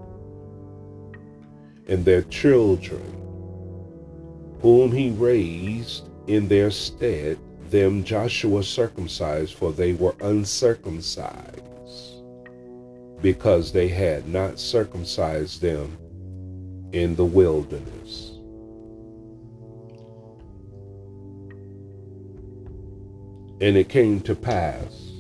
and 1.88 2.05
their 2.05 2.22
children, 2.22 3.21
whom 4.62 4.92
he 4.92 5.11
raised 5.11 6.09
in 6.29 6.46
their 6.48 6.70
stead, 6.70 7.37
them 7.68 8.05
Joshua 8.05 8.62
circumcised, 8.62 9.55
for 9.55 9.72
they 9.72 9.92
were 9.92 10.14
uncircumcised, 10.20 11.61
because 13.20 13.72
they 13.72 13.88
had 13.88 14.29
not 14.29 14.61
circumcised 14.61 15.61
them 15.61 15.98
in 16.92 17.16
the 17.16 17.25
wilderness. 17.25 18.29
And 23.61 23.77
it 23.77 23.88
came 23.88 24.20
to 24.22 24.35
pass 24.35 25.12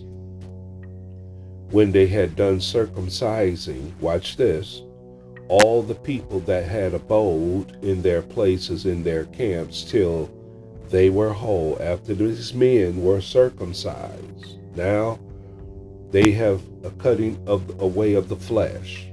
when 1.70 1.90
they 1.90 2.06
had 2.06 2.36
done 2.36 2.58
circumcising, 2.58 3.92
watch 3.98 4.36
this, 4.36 4.82
all 5.52 5.82
the 5.82 5.94
people 5.94 6.40
that 6.40 6.64
had 6.64 6.94
abode 6.94 7.76
in 7.84 8.00
their 8.00 8.22
places 8.22 8.86
in 8.86 9.02
their 9.02 9.26
camps 9.26 9.84
till 9.84 10.30
they 10.88 11.10
were 11.10 11.30
whole 11.30 11.76
after 11.78 12.14
these 12.14 12.54
men 12.54 13.04
were 13.04 13.20
circumcised. 13.20 14.58
Now 14.74 15.18
they 16.10 16.30
have 16.30 16.62
a 16.84 16.90
cutting 16.92 17.38
of 17.46 17.82
away 17.82 18.14
of 18.14 18.30
the 18.30 18.36
flesh, 18.36 19.06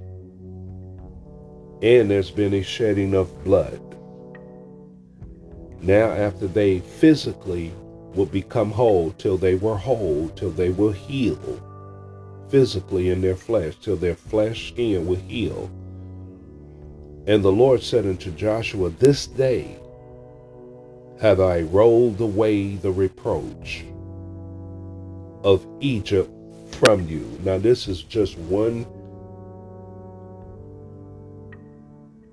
and 1.81 2.09
there's 2.09 2.31
been 2.31 2.53
a 2.53 2.63
shedding 2.63 3.13
of 3.13 3.43
blood. 3.43 3.81
Now, 5.81 6.11
after 6.11 6.47
they 6.47 6.79
physically 6.79 7.73
would 8.15 8.31
become 8.31 8.71
whole 8.71 9.11
till 9.11 9.37
they 9.37 9.55
were 9.55 9.77
whole, 9.77 10.29
till 10.29 10.51
they 10.51 10.69
were 10.69 10.93
healed 10.93 11.61
physically 12.49 13.09
in 13.09 13.21
their 13.21 13.35
flesh, 13.35 13.75
till 13.81 13.95
their 13.97 14.15
flesh 14.15 14.69
skin 14.69 15.05
would 15.05 15.19
heal. 15.19 15.69
And 17.29 17.43
the 17.43 17.51
Lord 17.51 17.83
said 17.83 18.07
unto 18.07 18.31
Joshua, 18.31 18.89
This 18.89 19.27
day 19.27 19.77
have 21.21 21.39
I 21.39 21.61
rolled 21.61 22.19
away 22.21 22.75
the 22.75 22.91
reproach 22.91 23.85
of 25.43 25.63
Egypt 25.79 26.31
from 26.71 27.07
you. 27.07 27.39
Now, 27.43 27.59
this 27.59 27.87
is 27.87 28.01
just 28.01 28.35
one 28.39 28.87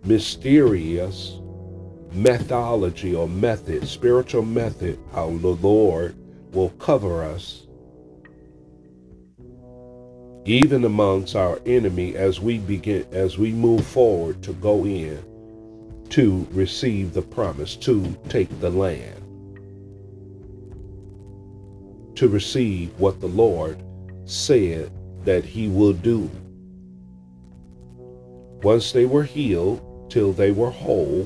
mysterious 0.03 1.41
methodology 2.13 3.15
or 3.15 3.29
method, 3.29 3.87
spiritual 3.87 4.47
method, 4.47 4.99
how 5.13 5.27
the 5.27 5.49
Lord 5.49 6.17
will 6.53 6.71
cover 6.71 7.23
us, 7.23 7.66
even 10.47 10.85
amongst 10.85 11.35
our 11.35 11.61
enemy, 11.67 12.17
as 12.17 12.41
we 12.41 12.59
begin, 12.59 13.05
as 13.13 13.37
we 13.37 13.53
move 13.53 13.85
forward 13.87 14.43
to 14.45 14.53
go 14.55 14.85
in 14.87 15.23
to 16.11 16.47
receive 16.53 17.13
the 17.13 17.23
promise, 17.23 17.75
to 17.77 18.17
take 18.29 18.61
the 18.61 18.71
land, 18.71 19.41
to 22.15 22.29
receive 22.29 22.99
what 23.01 23.21
the 23.21 23.27
Lord 23.27 23.83
said 24.25 24.93
that 25.25 25.45
He 25.45 25.69
will 25.69 25.93
do. 25.93 26.31
Once 28.63 28.93
they 28.93 29.05
were 29.05 29.25
healed, 29.25 29.83
till 30.11 30.33
they 30.33 30.53
were 30.53 30.71
whole, 30.71 31.23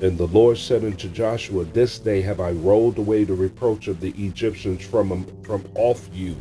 and 0.00 0.16
the 0.16 0.28
Lord 0.28 0.58
said 0.58 0.84
unto 0.84 1.08
Joshua, 1.08 1.64
This 1.64 1.98
day 1.98 2.20
have 2.22 2.40
I 2.40 2.52
rolled 2.52 2.98
away 2.98 3.24
the 3.24 3.34
reproach 3.34 3.88
of 3.88 4.00
the 4.00 4.10
Egyptians 4.16 4.84
from, 4.84 5.26
from 5.42 5.64
off 5.74 6.08
you. 6.12 6.36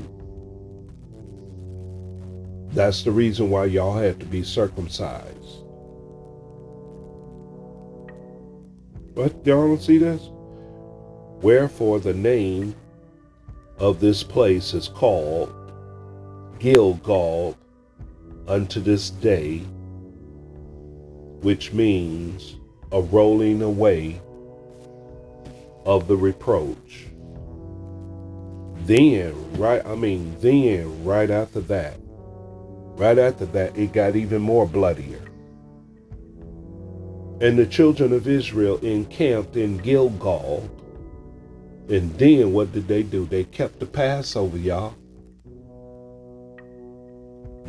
That's 2.73 3.03
the 3.03 3.12
reason 3.12 3.49
why 3.49 3.65
y'all 3.65 3.97
had 3.97 4.19
to 4.19 4.25
be 4.25 4.43
circumcised. 4.43 5.65
But 9.13 9.45
y'all 9.45 9.67
don't 9.67 9.81
see 9.81 9.97
this? 9.97 10.21
Wherefore 11.41 11.99
the 11.99 12.13
name 12.13 12.75
of 13.77 13.99
this 13.99 14.23
place 14.23 14.73
is 14.73 14.88
called 14.88 15.51
Gilgal 16.60 17.57
unto 18.47 18.79
this 18.79 19.10
day, 19.10 19.57
which 21.41 21.73
means 21.73 22.55
a 22.91 23.01
rolling 23.01 23.62
away 23.62 24.21
of 25.86 26.07
the 26.07 26.15
reproach. 26.15 27.07
Then, 28.86 29.34
right, 29.57 29.86
I 29.86 29.95
mean, 29.95 30.36
then, 30.39 31.03
right 31.03 31.29
after 31.29 31.60
that, 31.62 31.97
right 33.02 33.18
after 33.18 33.48
that, 33.48 33.76
it 33.76 33.94
got 33.94 34.16
even 34.16 34.40
more 34.44 34.68
bloodier. 34.68 35.20
And 37.42 37.58
the 37.58 37.66
children 37.66 38.14
of 38.14 38.28
Israel 38.28 38.78
encamped 38.78 39.58
in 39.58 39.78
Gilgal. 39.78 40.70
And 41.90 42.14
then 42.20 42.54
what 42.54 42.72
did 42.72 42.88
they 42.88 43.02
do? 43.02 43.26
They 43.26 43.44
kept 43.44 43.80
the 43.80 43.88
Passover, 43.88 44.56
y'all. 44.56 44.94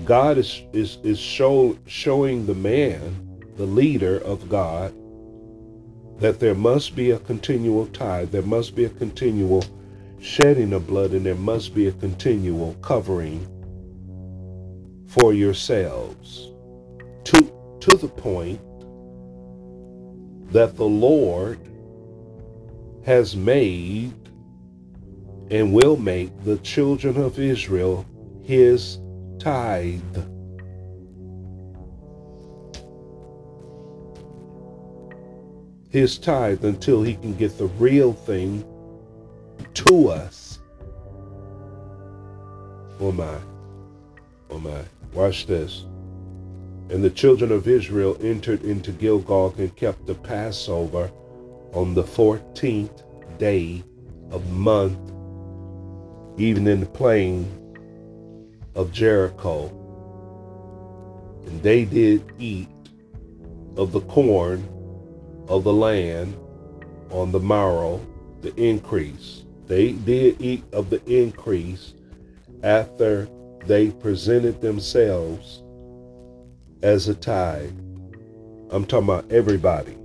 God 0.05 0.37
is, 0.37 0.65
is, 0.75 0.99
is 1.03 1.19
show, 1.19 1.79
showing 1.87 2.45
the 2.45 2.55
man, 2.55 3.41
the 3.57 3.65
leader 3.65 4.19
of 4.19 4.51
God, 4.51 4.93
that 6.21 6.41
there 6.41 6.55
must 6.55 6.95
be 6.95 7.11
a 7.13 7.19
continual 7.21 7.87
tithe, 7.87 8.33
there 8.33 8.43
must 8.43 8.75
be 8.75 8.85
a 8.85 8.91
continual 8.91 9.65
shedding 10.21 10.75
of 10.75 10.87
blood, 10.87 11.13
and 11.13 11.25
there 11.25 11.35
must 11.37 11.75
be 11.75 11.87
a 11.87 11.93
continual 11.93 12.75
covering 12.83 13.49
for 15.13 15.35
yourselves 15.35 16.53
to, 17.25 17.53
to 17.81 17.97
the 17.99 18.09
point 18.09 18.61
that 20.51 20.75
the 20.77 20.87
Lord 20.87 21.59
has 23.05 23.37
made 23.37 24.15
and 25.51 25.75
will 25.75 25.99
make 25.99 26.31
the 26.45 26.57
children 26.59 27.19
of 27.19 27.39
Israel 27.39 28.07
his 28.43 28.99
tithe. 29.39 30.01
His 35.91 36.17
tithe 36.17 36.65
until 36.65 37.03
he 37.03 37.17
can 37.17 37.35
get 37.35 37.59
the 37.59 37.67
real 37.67 38.15
thing 38.15 38.65
to 39.75 40.09
us. 40.09 40.59
Oh 42.99 43.13
my. 43.13 43.37
Oh 44.49 44.59
my. 44.59 44.83
Watch 45.13 45.47
this. 45.47 45.85
And 46.91 47.03
the 47.03 47.11
children 47.11 47.53
of 47.53 47.69
Israel 47.69 48.17
entered 48.21 48.63
into 48.65 48.93
Gilgal 48.93 49.55
and 49.59 49.75
kept 49.77 50.07
the 50.07 50.15
Passover 50.15 51.11
on 51.73 51.95
the 51.95 52.03
14th 52.03 53.03
day 53.39 53.83
of 54.31 54.47
the 54.47 54.55
month, 54.55 54.99
even 56.39 56.67
in 56.67 56.81
the 56.81 56.87
plain 56.87 57.47
of 58.75 58.93
Jericho. 58.93 59.69
And 61.47 61.63
they 61.63 61.85
did 61.85 62.25
eat 62.39 62.69
of 63.77 63.93
the 63.93 64.01
corn 64.03 64.69
of 65.49 65.65
the 65.65 65.73
land 65.73 66.37
on 67.11 67.33
the 67.33 67.41
morrow, 67.41 68.01
the 68.41 68.55
increase. 68.55 69.45
They 69.67 69.93
did 69.93 70.41
eat 70.41 70.65
of 70.73 70.91
the 70.91 71.03
increase 71.05 71.95
after 72.63 73.29
they 73.67 73.91
presented 73.91 74.61
themselves 74.61 75.63
as 76.83 77.09
a 77.09 77.15
tithe. 77.15 77.71
I'm 78.71 78.85
talking 78.85 79.09
about 79.09 79.31
everybody. 79.31 79.97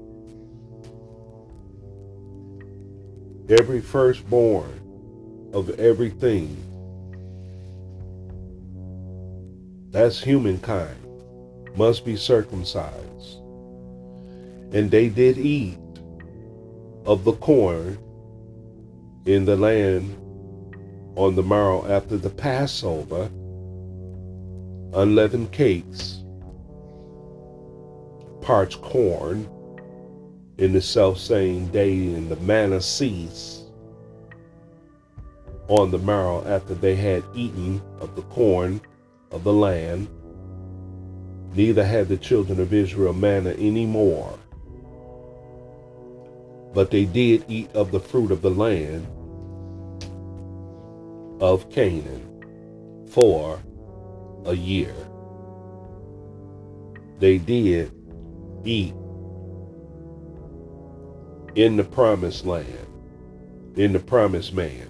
Every 3.50 3.82
firstborn 3.82 5.50
of 5.54 5.70
everything. 5.80 6.56
That's 9.92 10.22
humankind. 10.22 10.98
Must 11.76 12.06
be 12.06 12.16
circumcised. 12.16 13.40
And 14.74 14.92
they 14.92 15.10
did 15.10 15.38
eat 15.38 15.78
of 17.06 17.24
the 17.24 17.34
corn 17.34 17.98
in 19.26 19.46
the 19.46 19.56
land 19.56 20.16
on 21.16 21.36
the 21.36 21.44
morrow 21.44 21.88
after 21.88 22.18
the 22.18 22.30
Passover, 22.30 23.30
unleavened 24.94 25.52
cakes, 25.52 26.24
parched 28.42 28.82
corn 28.82 29.50
in 30.58 30.74
the 30.74 30.82
self 30.82 31.18
same 31.18 31.68
day, 31.68 31.94
and 32.14 32.30
the 32.30 32.36
manna 32.38 32.82
ceased 32.82 33.66
on 35.68 35.92
the 35.92 36.00
morrow 36.00 36.46
after 36.48 36.74
they 36.74 36.96
had 36.96 37.24
eaten 37.36 37.82
of 38.00 38.16
the 38.16 38.22
corn 38.24 38.82
of 39.32 39.44
the 39.44 39.54
land. 39.54 40.08
Neither 41.54 41.86
had 41.86 42.08
the 42.08 42.18
children 42.18 42.60
of 42.60 42.74
Israel 42.74 43.14
manna 43.14 43.52
any 43.52 43.86
more 43.86 44.38
but 46.78 46.92
they 46.92 47.06
did 47.06 47.44
eat 47.48 47.72
of 47.74 47.92
the 47.92 48.00
fruit 48.00 48.30
of 48.30 48.44
the 48.44 48.52
land 48.52 49.08
of 51.42 51.68
Canaan 51.72 53.06
for 53.10 53.60
a 54.48 54.56
year. 54.56 54.96
They 57.20 57.38
did 57.38 57.92
eat 58.64 58.94
in 61.56 61.76
the 61.76 61.84
promised 61.84 62.46
land, 62.46 62.88
in 63.76 63.94
the 63.94 64.00
promised 64.00 64.54
man. 64.54 64.90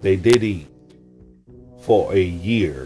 They 0.00 0.16
did 0.16 0.42
eat 0.42 0.68
for 1.82 2.12
a 2.12 2.22
year. 2.22 2.84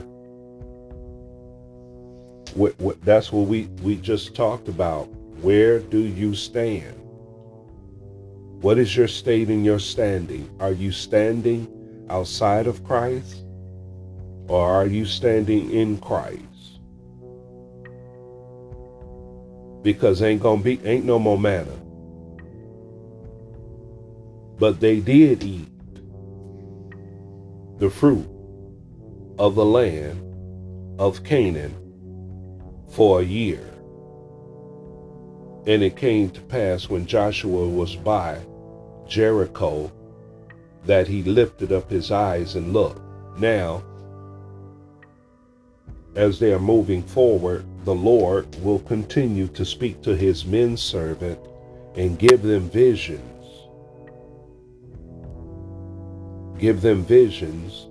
What, 2.54 2.78
what, 2.80 3.00
That's 3.02 3.30
what 3.32 3.46
we, 3.46 3.64
we 3.82 3.96
just 3.96 4.34
talked 4.34 4.68
about. 4.68 5.04
Where 5.42 5.80
do 5.80 5.98
you 5.98 6.34
stand? 6.34 6.94
What 8.62 8.78
is 8.78 8.96
your 8.96 9.08
state 9.08 9.50
in 9.50 9.64
your 9.64 9.78
standing? 9.78 10.50
Are 10.58 10.72
you 10.72 10.90
standing 10.90 11.68
outside 12.08 12.66
of 12.66 12.82
Christ? 12.84 13.43
Or 14.48 14.70
are 14.70 14.86
you 14.86 15.06
standing 15.06 15.70
in 15.70 15.98
Christ? 15.98 16.40
Because 19.82 20.22
ain't 20.22 20.42
gonna 20.42 20.62
be 20.62 20.80
ain't 20.84 21.04
no 21.04 21.18
more 21.18 21.38
manna. 21.38 21.76
But 24.58 24.80
they 24.80 25.00
did 25.00 25.42
eat 25.42 25.68
the 27.78 27.90
fruit 27.90 28.28
of 29.38 29.54
the 29.54 29.64
land 29.64 30.20
of 30.98 31.24
Canaan 31.24 31.74
for 32.90 33.20
a 33.20 33.24
year. 33.24 33.64
And 35.66 35.82
it 35.82 35.96
came 35.96 36.30
to 36.30 36.40
pass 36.42 36.88
when 36.88 37.06
Joshua 37.06 37.66
was 37.68 37.96
by 37.96 38.38
Jericho 39.08 39.90
that 40.84 41.08
he 41.08 41.22
lifted 41.22 41.72
up 41.72 41.90
his 41.90 42.10
eyes 42.10 42.54
and 42.54 42.72
looked. 42.72 43.00
Now, 43.38 43.82
as 46.16 46.38
they 46.38 46.52
are 46.52 46.60
moving 46.60 47.02
forward, 47.02 47.64
the 47.84 47.94
Lord 47.94 48.46
will 48.62 48.78
continue 48.80 49.48
to 49.48 49.64
speak 49.64 50.02
to 50.02 50.16
his 50.16 50.44
men 50.44 50.76
servant 50.76 51.38
and 51.96 52.18
give 52.18 52.42
them 52.42 52.70
visions. 52.70 53.20
Give 56.58 56.80
them 56.80 57.04
visions 57.04 57.88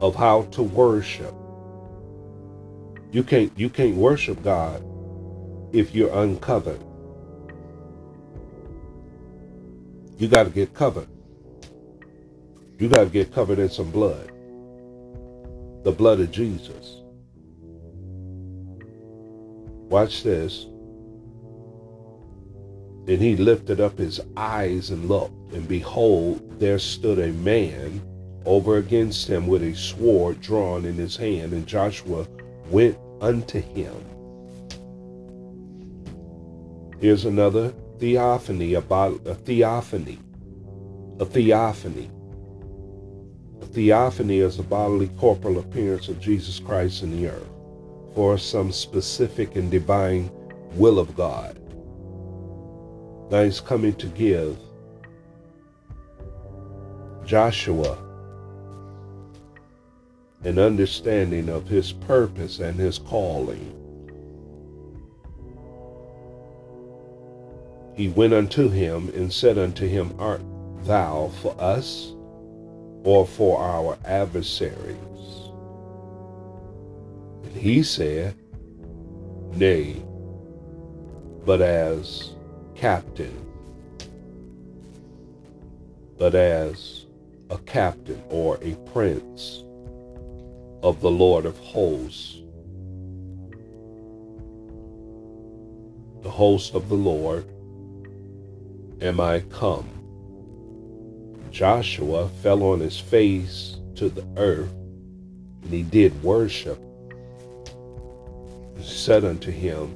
of 0.00 0.14
how 0.14 0.42
to 0.52 0.62
worship. 0.62 1.34
You 3.12 3.22
can't 3.24 3.52
you 3.56 3.70
can't 3.70 3.96
worship 3.96 4.42
God 4.42 4.84
if 5.72 5.94
you're 5.94 6.14
uncovered. 6.22 6.80
You 10.18 10.28
got 10.28 10.44
to 10.44 10.50
get 10.50 10.74
covered. 10.74 11.08
You 12.78 12.88
got 12.88 13.04
to 13.04 13.10
get 13.10 13.32
covered 13.32 13.58
in 13.58 13.70
some 13.70 13.90
blood. 13.90 14.30
The 15.86 15.92
blood 15.92 16.18
of 16.18 16.32
Jesus. 16.32 17.00
Watch 19.88 20.24
this. 20.24 20.64
And 23.06 23.22
he 23.22 23.36
lifted 23.36 23.80
up 23.80 23.96
his 23.96 24.20
eyes 24.36 24.90
and 24.90 25.06
looked, 25.06 25.52
and 25.52 25.68
behold, 25.68 26.58
there 26.58 26.80
stood 26.80 27.20
a 27.20 27.32
man 27.34 28.02
over 28.44 28.78
against 28.78 29.28
him 29.28 29.46
with 29.46 29.62
a 29.62 29.76
sword 29.76 30.40
drawn 30.40 30.86
in 30.86 30.94
his 30.94 31.16
hand, 31.16 31.52
and 31.52 31.68
Joshua 31.68 32.26
went 32.68 32.98
unto 33.20 33.60
him. 33.60 33.94
Here's 36.98 37.26
another 37.26 37.72
theophany, 38.00 38.74
about 38.74 39.24
a 39.24 39.36
theophany. 39.36 40.18
A 41.20 41.24
theophany. 41.24 42.10
Theophany 43.62 44.38
is 44.38 44.58
a 44.58 44.62
bodily 44.62 45.08
corporal 45.18 45.58
appearance 45.58 46.08
of 46.08 46.20
Jesus 46.20 46.58
Christ 46.58 47.02
in 47.02 47.10
the 47.10 47.28
earth 47.28 47.48
for 48.14 48.38
some 48.38 48.72
specific 48.72 49.56
and 49.56 49.70
divine 49.70 50.30
will 50.72 50.98
of 50.98 51.14
God. 51.16 51.58
Now 53.30 53.44
he's 53.44 53.60
coming 53.60 53.94
to 53.96 54.06
give 54.06 54.56
Joshua 57.26 57.98
an 60.44 60.58
understanding 60.58 61.48
of 61.48 61.66
his 61.66 61.92
purpose 61.92 62.60
and 62.60 62.78
his 62.78 62.98
calling. 62.98 63.72
He 67.94 68.08
went 68.08 68.32
unto 68.32 68.68
him 68.68 69.10
and 69.14 69.32
said 69.32 69.58
unto 69.58 69.88
him, 69.88 70.14
Art 70.18 70.42
thou 70.84 71.32
for 71.42 71.54
us 71.60 72.14
or 73.06 73.24
for 73.24 73.60
our 73.60 73.96
adversaries? 74.04 74.98
And 77.44 77.56
he 77.56 77.84
said, 77.84 78.34
Nay, 79.52 80.02
but 81.44 81.62
as 81.62 82.32
captain, 82.74 83.32
but 86.18 86.34
as 86.34 87.06
a 87.48 87.58
captain 87.58 88.20
or 88.28 88.58
a 88.60 88.74
prince 88.92 89.62
of 90.82 91.00
the 91.00 91.10
Lord 91.10 91.46
of 91.46 91.56
hosts, 91.58 92.38
the 96.22 96.30
host 96.30 96.74
of 96.74 96.88
the 96.88 96.96
Lord 96.96 97.46
am 99.00 99.20
I 99.20 99.40
come. 99.40 99.95
Joshua 101.50 102.28
fell 102.42 102.62
on 102.62 102.80
his 102.80 102.98
face 102.98 103.76
to 103.96 104.08
the 104.08 104.26
earth, 104.36 104.72
and 105.62 105.70
he 105.70 105.82
did 105.82 106.22
worship, 106.22 106.78
and 108.74 108.84
said 108.84 109.24
unto 109.24 109.50
him, 109.50 109.88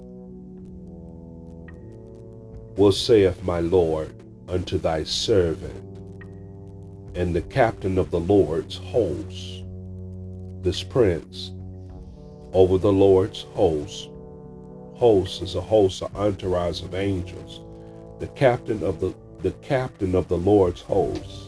What 2.77 2.95
saith 2.95 3.43
my 3.43 3.61
Lord 3.61 4.15
unto 4.49 4.79
thy 4.79 5.05
servant? 5.05 5.87
And 7.15 7.35
the 7.35 7.43
captain 7.43 7.99
of 7.99 8.11
the 8.11 8.21
Lord's 8.21 8.77
hosts, 8.77 9.63
this 10.63 10.83
prince 10.83 11.51
over 12.53 12.79
the 12.79 12.93
Lord's 12.93 13.43
host, 13.55 14.09
host 14.95 15.43
is 15.43 15.55
a 15.55 15.61
host, 15.61 16.03
an 16.03 16.09
entourage 16.15 16.83
of 16.83 16.95
angels. 16.95 17.61
The 18.19 18.29
captain 18.29 18.83
of 18.83 19.01
the 19.01 19.15
the 19.43 19.53
captain 19.63 20.15
of 20.15 20.29
the 20.29 20.37
Lord's 20.37 20.81
hosts 20.81 21.47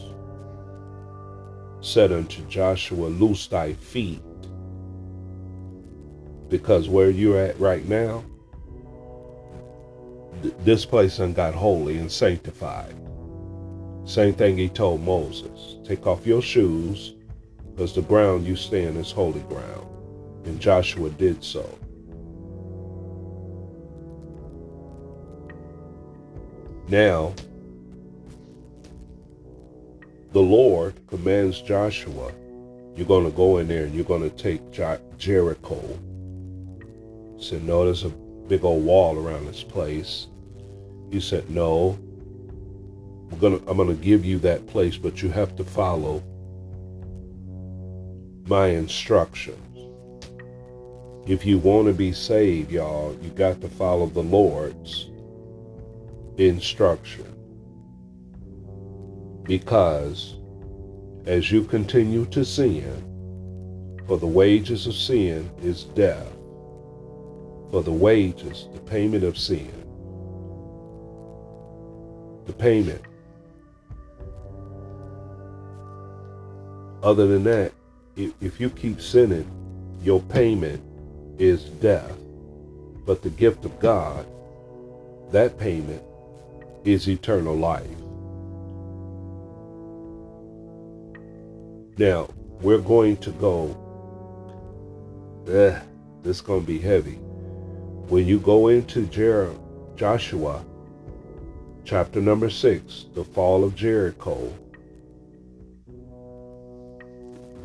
said 1.81 2.11
unto 2.11 2.41
Joshua, 2.47 3.07
Loose 3.07 3.47
thy 3.47 3.73
feet, 3.73 4.21
because 6.49 6.87
where 6.87 7.09
you're 7.09 7.39
at 7.39 7.59
right 7.59 7.85
now, 7.87 8.23
th- 10.41 10.55
this 10.59 10.85
place 10.85 11.17
done 11.17 11.33
got 11.33 11.53
holy 11.53 11.97
and 11.97 12.11
sanctified. 12.11 12.95
Same 14.05 14.33
thing 14.33 14.57
he 14.57 14.69
told 14.69 15.01
Moses 15.01 15.77
take 15.85 16.07
off 16.07 16.25
your 16.25 16.41
shoes, 16.41 17.15
because 17.71 17.93
the 17.93 18.01
ground 18.01 18.45
you 18.45 18.55
stand 18.55 18.97
is 18.97 19.11
holy 19.11 19.41
ground. 19.41 19.87
And 20.45 20.59
Joshua 20.59 21.09
did 21.09 21.43
so. 21.43 21.77
Now, 26.89 27.33
the 30.33 30.41
Lord 30.41 30.95
commands 31.07 31.61
Joshua, 31.61 32.31
you're 32.95 33.07
going 33.07 33.25
to 33.25 33.37
go 33.37 33.59
in 33.59 33.67
there 33.67 33.85
and 33.85 33.93
you're 33.93 34.03
going 34.03 34.27
to 34.27 34.35
take 34.35 34.61
Jericho. 35.17 35.99
Said, 37.37 37.63
no, 37.63 37.85
there's 37.85 38.03
a 38.03 38.09
big 38.09 38.63
old 38.63 38.83
wall 38.83 39.17
around 39.17 39.45
this 39.45 39.63
place. 39.63 40.27
He 41.11 41.19
said, 41.19 41.49
no, 41.51 41.99
I'm 43.31 43.37
going 43.37 43.59
to, 43.59 43.69
I'm 43.69 43.77
going 43.77 43.89
to 43.89 44.03
give 44.03 44.25
you 44.25 44.39
that 44.39 44.65
place, 44.65 44.97
but 44.97 45.21
you 45.21 45.29
have 45.29 45.55
to 45.57 45.63
follow 45.63 46.23
my 48.47 48.67
instructions. 48.67 49.59
If 51.27 51.45
you 51.45 51.59
want 51.59 51.87
to 51.87 51.93
be 51.93 52.11
saved, 52.11 52.71
y'all, 52.71 53.15
you 53.21 53.29
got 53.29 53.61
to 53.61 53.69
follow 53.69 54.07
the 54.07 54.23
Lord's 54.23 55.09
instruction 56.37 57.32
because 59.43 60.35
as 61.25 61.51
you 61.51 61.63
continue 61.63 62.25
to 62.27 62.43
sin, 62.43 63.09
for 64.07 64.17
the 64.17 64.27
wages 64.27 64.87
of 64.87 64.93
sin 64.93 65.49
is 65.61 65.85
death, 65.85 66.27
for 67.71 67.81
the 67.83 67.91
wages, 67.91 68.67
the 68.73 68.79
payment 68.81 69.23
of 69.23 69.37
sin, 69.37 69.71
the 72.45 72.53
payment. 72.53 73.01
Other 77.01 77.27
than 77.27 77.43
that, 77.45 77.71
if 78.15 78.59
you 78.59 78.69
keep 78.69 79.01
sinning, 79.01 79.49
your 80.03 80.21
payment 80.21 80.81
is 81.37 81.63
death. 81.63 82.11
But 83.05 83.21
the 83.21 83.29
gift 83.29 83.65
of 83.65 83.79
God, 83.79 84.25
that 85.31 85.57
payment 85.57 86.03
is 86.85 87.09
eternal 87.09 87.55
life. 87.55 87.87
Now, 91.97 92.27
we're 92.61 92.79
going 92.79 93.17
to 93.17 93.29
go, 93.31 93.77
eh, 95.47 95.79
this 96.23 96.37
is 96.37 96.41
going 96.41 96.61
to 96.61 96.67
be 96.67 96.79
heavy. 96.79 97.19
When 98.09 98.25
you 98.25 98.39
go 98.39 98.69
into 98.69 99.05
Jer- 99.05 99.53
Joshua, 99.95 100.63
chapter 101.85 102.19
number 102.19 102.49
six, 102.49 103.05
the 103.13 103.23
fall 103.23 103.63
of 103.63 103.75
Jericho, 103.75 104.51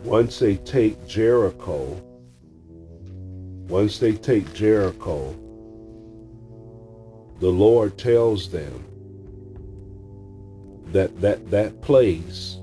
once 0.05 0.39
they 0.39 0.57
take 0.57 1.09
Jericho, 1.09 1.85
once 3.67 3.99
they 3.99 4.13
take 4.13 4.53
Jericho, 4.53 5.35
the 7.41 7.49
Lord 7.49 7.97
tells 7.97 8.51
them 8.51 8.85
that 10.93 11.19
that, 11.21 11.51
that 11.51 11.81
place 11.81 12.59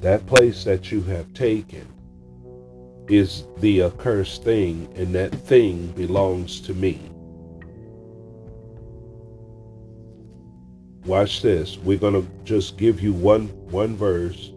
that 0.00 0.26
place 0.26 0.64
that 0.64 0.90
you 0.90 1.02
have 1.02 1.32
taken 1.34 1.86
is 3.08 3.44
the 3.58 3.82
accursed 3.82 4.44
thing, 4.44 4.88
and 4.96 5.14
that 5.14 5.34
thing 5.34 5.88
belongs 5.92 6.60
to 6.60 6.74
me. 6.74 7.00
Watch 11.04 11.42
this. 11.42 11.76
We're 11.78 11.98
going 11.98 12.14
to 12.14 12.28
just 12.44 12.76
give 12.76 13.00
you 13.00 13.12
one 13.12 13.48
one 13.70 13.96
verse 13.96 14.52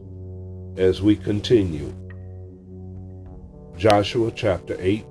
as 0.78 1.02
we 1.02 1.16
continue. 1.16 1.94
Joshua 3.78 4.32
chapter 4.32 4.78
8, 4.80 5.06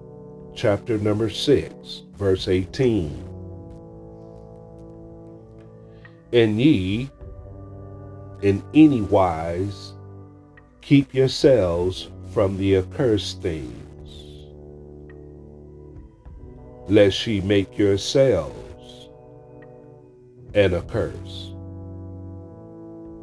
chapter 0.55 0.99
number 0.99 1.29
6, 1.29 2.03
verse 2.17 2.49
18. 2.49 3.29
And 6.33 6.61
ye 6.61 7.11
in 8.43 8.63
any 8.75 9.01
wise 9.01 9.92
Keep 10.83 11.15
yourselves 11.15 12.09
from 12.35 12.59
the 12.59 12.77
accursed 12.77 13.41
things, 13.41 13.71
lest 16.89 17.25
ye 17.25 17.41
make 17.41 17.79
yourselves 17.79 19.09
an 20.55 20.75
accursed. 20.75 21.53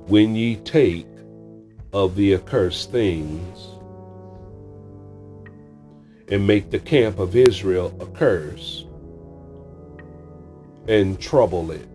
When 0.08 0.36
ye 0.36 0.56
take 0.56 1.06
of 1.92 2.16
the 2.16 2.34
accursed 2.36 2.92
things, 2.94 3.60
and 6.30 6.48
make 6.48 6.70
the 6.70 6.80
camp 6.80 7.20
of 7.20 7.36
Israel 7.36 7.94
a 8.00 8.06
curse, 8.06 8.86
and 10.88 11.20
trouble 11.20 11.72
it 11.72 11.88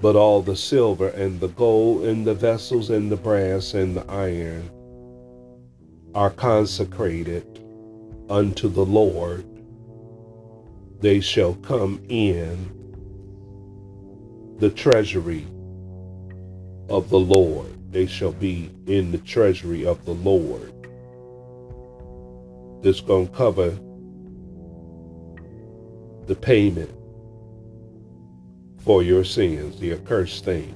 but 0.00 0.16
all 0.16 0.42
the 0.42 0.56
silver 0.56 1.08
and 1.08 1.40
the 1.40 1.48
gold 1.48 2.04
and 2.04 2.26
the 2.26 2.34
vessels 2.34 2.90
and 2.90 3.10
the 3.10 3.16
brass 3.16 3.74
and 3.74 3.96
the 3.96 4.06
iron 4.10 4.70
are 6.14 6.30
consecrated 6.30 7.60
unto 8.28 8.68
the 8.68 8.84
Lord. 8.84 9.44
They 11.00 11.20
shall 11.20 11.54
come 11.54 12.04
in 12.08 12.70
the 14.58 14.70
treasury 14.70 15.46
of 16.88 17.10
the 17.10 17.18
Lord. 17.18 17.92
They 17.92 18.06
shall 18.06 18.32
be 18.32 18.70
in 18.86 19.12
the 19.12 19.18
treasury 19.18 19.86
of 19.86 20.04
the 20.04 20.14
Lord. 20.14 20.72
This 22.82 23.00
going 23.00 23.28
to 23.28 23.34
cover 23.34 23.78
the 26.26 26.34
payment 26.34 26.90
for 28.84 29.02
your 29.02 29.24
sins, 29.24 29.80
the 29.80 29.92
accursed 29.92 30.44
thing. 30.44 30.74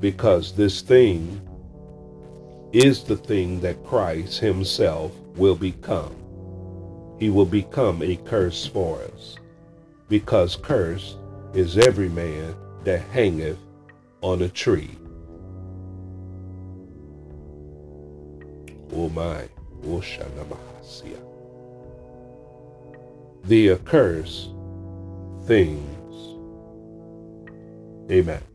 Because 0.00 0.52
this 0.52 0.80
thing 0.80 1.40
is 2.72 3.04
the 3.04 3.16
thing 3.16 3.60
that 3.60 3.84
Christ 3.84 4.40
Himself 4.40 5.12
will 5.36 5.54
become. 5.54 6.16
He 7.18 7.28
will 7.28 7.46
become 7.46 8.02
a 8.02 8.16
curse 8.16 8.66
for 8.66 9.02
us. 9.02 9.36
Because 10.08 10.56
cursed 10.56 11.16
is 11.54 11.76
every 11.76 12.08
man 12.08 12.54
that 12.84 13.02
hangeth 13.12 13.58
on 14.22 14.42
a 14.42 14.48
tree. 14.48 14.90
Oh 18.94 19.08
my, 19.10 19.48
oh 19.86 20.00
The 23.44 23.70
accursed 23.70 24.50
things. 25.46 26.14
Amen. 28.10 28.51